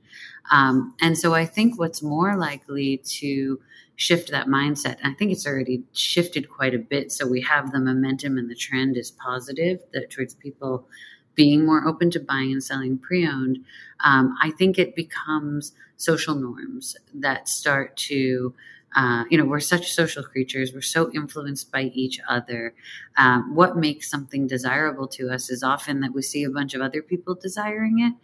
[0.53, 3.61] Um, and so i think what's more likely to
[3.97, 7.73] shift that mindset and i think it's already shifted quite a bit so we have
[7.73, 10.87] the momentum and the trend is positive that towards people
[11.35, 13.59] being more open to buying and selling pre-owned
[14.05, 18.55] um, i think it becomes social norms that start to
[18.97, 20.73] uh, you know, we're such social creatures.
[20.75, 22.75] We're so influenced by each other.
[23.17, 26.81] Um, what makes something desirable to us is often that we see a bunch of
[26.81, 28.15] other people desiring it.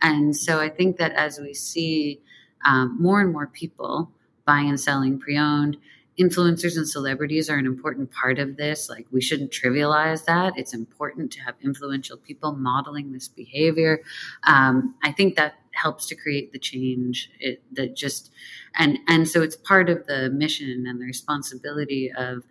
[0.00, 2.20] And so I think that as we see
[2.64, 4.10] um, more and more people
[4.44, 5.76] buying and selling pre owned,
[6.18, 8.88] influencers and celebrities are an important part of this.
[8.88, 10.52] Like, we shouldn't trivialize that.
[10.56, 14.02] It's important to have influential people modeling this behavior.
[14.46, 18.30] Um, I think that helps to create the change it, that just
[18.76, 22.42] and and so it's part of the mission and the responsibility of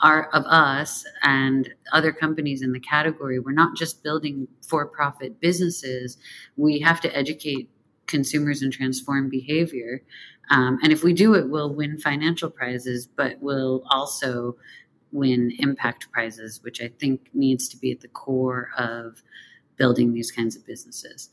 [0.00, 6.16] our of us and other companies in the category we're not just building for-profit businesses
[6.56, 7.68] we have to educate
[8.12, 10.02] consumers and transform behavior.
[10.50, 14.56] Um, and if we do it we'll win financial prizes but we'll also
[15.10, 19.22] win impact prizes which i think needs to be at the core of
[19.76, 21.30] building these kinds of businesses.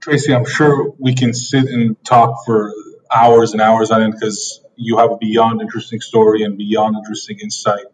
[0.00, 2.72] Tracy, I'm sure we can sit and talk for
[3.14, 7.38] hours and hours on it because you have a beyond interesting story and beyond interesting
[7.40, 7.84] insight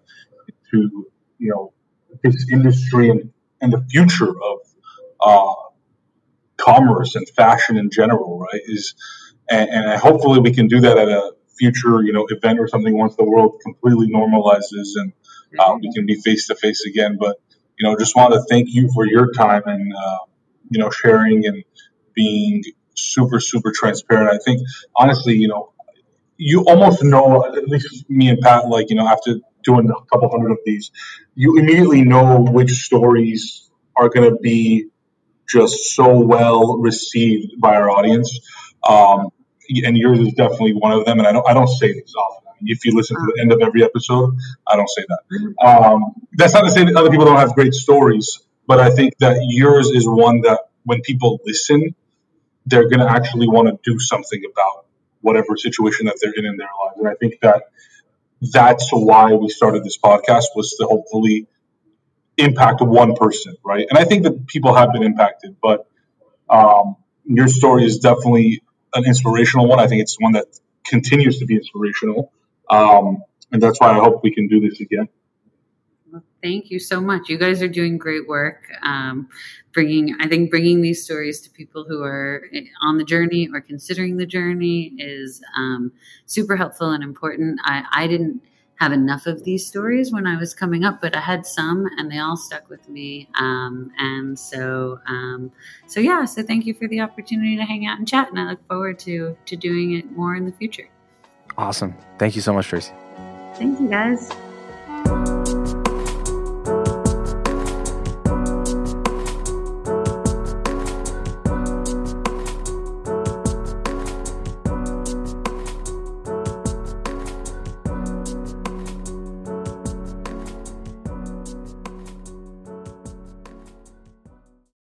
[0.48, 1.06] into
[1.38, 1.72] you know
[2.22, 4.58] this industry and, and the future of
[5.20, 5.54] uh,
[6.64, 8.62] commerce and fashion in general, right?
[8.66, 8.94] Is
[9.50, 12.96] and, and hopefully we can do that at a future you know event or something
[12.98, 15.12] once the world completely normalizes and
[15.58, 17.16] uh, we can be face to face again.
[17.20, 17.36] But
[17.78, 20.18] you know, just want to thank you for your time and uh,
[20.70, 21.64] you know sharing and
[22.14, 22.62] being
[22.94, 24.30] super, super transparent.
[24.30, 24.60] I think,
[24.96, 25.72] honestly, you know,
[26.36, 30.30] you almost know, at least me and Pat, like, you know, after doing a couple
[30.30, 30.90] hundred of these,
[31.34, 34.86] you immediately know which stories are going to be
[35.48, 38.40] just so well received by our audience.
[38.88, 39.30] Um,
[39.84, 41.18] and yours is definitely one of them.
[41.18, 42.48] And I don't, I don't say this often.
[42.48, 45.66] I mean, if you listen to the end of every episode, I don't say that.
[45.66, 49.16] Um, that's not to say that other people don't have great stories, but I think
[49.18, 51.94] that yours is one that when people listen,
[52.66, 54.86] they're going to actually want to do something about
[55.20, 56.98] whatever situation that they're in in their lives.
[56.98, 57.64] And I think that
[58.40, 61.46] that's why we started this podcast was to hopefully
[62.36, 63.86] impact one person, right?
[63.88, 65.86] And I think that people have been impacted, but
[66.48, 68.62] um, your story is definitely
[68.94, 69.80] an inspirational one.
[69.80, 70.46] I think it's one that
[70.84, 72.32] continues to be inspirational,
[72.70, 75.08] um, and that's why I hope we can do this again.
[76.42, 77.30] Thank you so much.
[77.30, 78.68] You guys are doing great work.
[78.82, 79.30] Um,
[79.72, 82.44] bringing, I think, bringing these stories to people who are
[82.82, 85.90] on the journey or considering the journey is um,
[86.26, 87.60] super helpful and important.
[87.64, 88.42] I, I didn't
[88.76, 92.10] have enough of these stories when I was coming up, but I had some, and
[92.10, 93.28] they all stuck with me.
[93.38, 95.52] Um, and so, um,
[95.86, 96.24] so yeah.
[96.24, 98.98] So thank you for the opportunity to hang out and chat, and I look forward
[99.00, 100.88] to to doing it more in the future.
[101.56, 101.94] Awesome.
[102.18, 102.92] Thank you so much, Tracy.
[103.54, 104.30] Thank you, guys.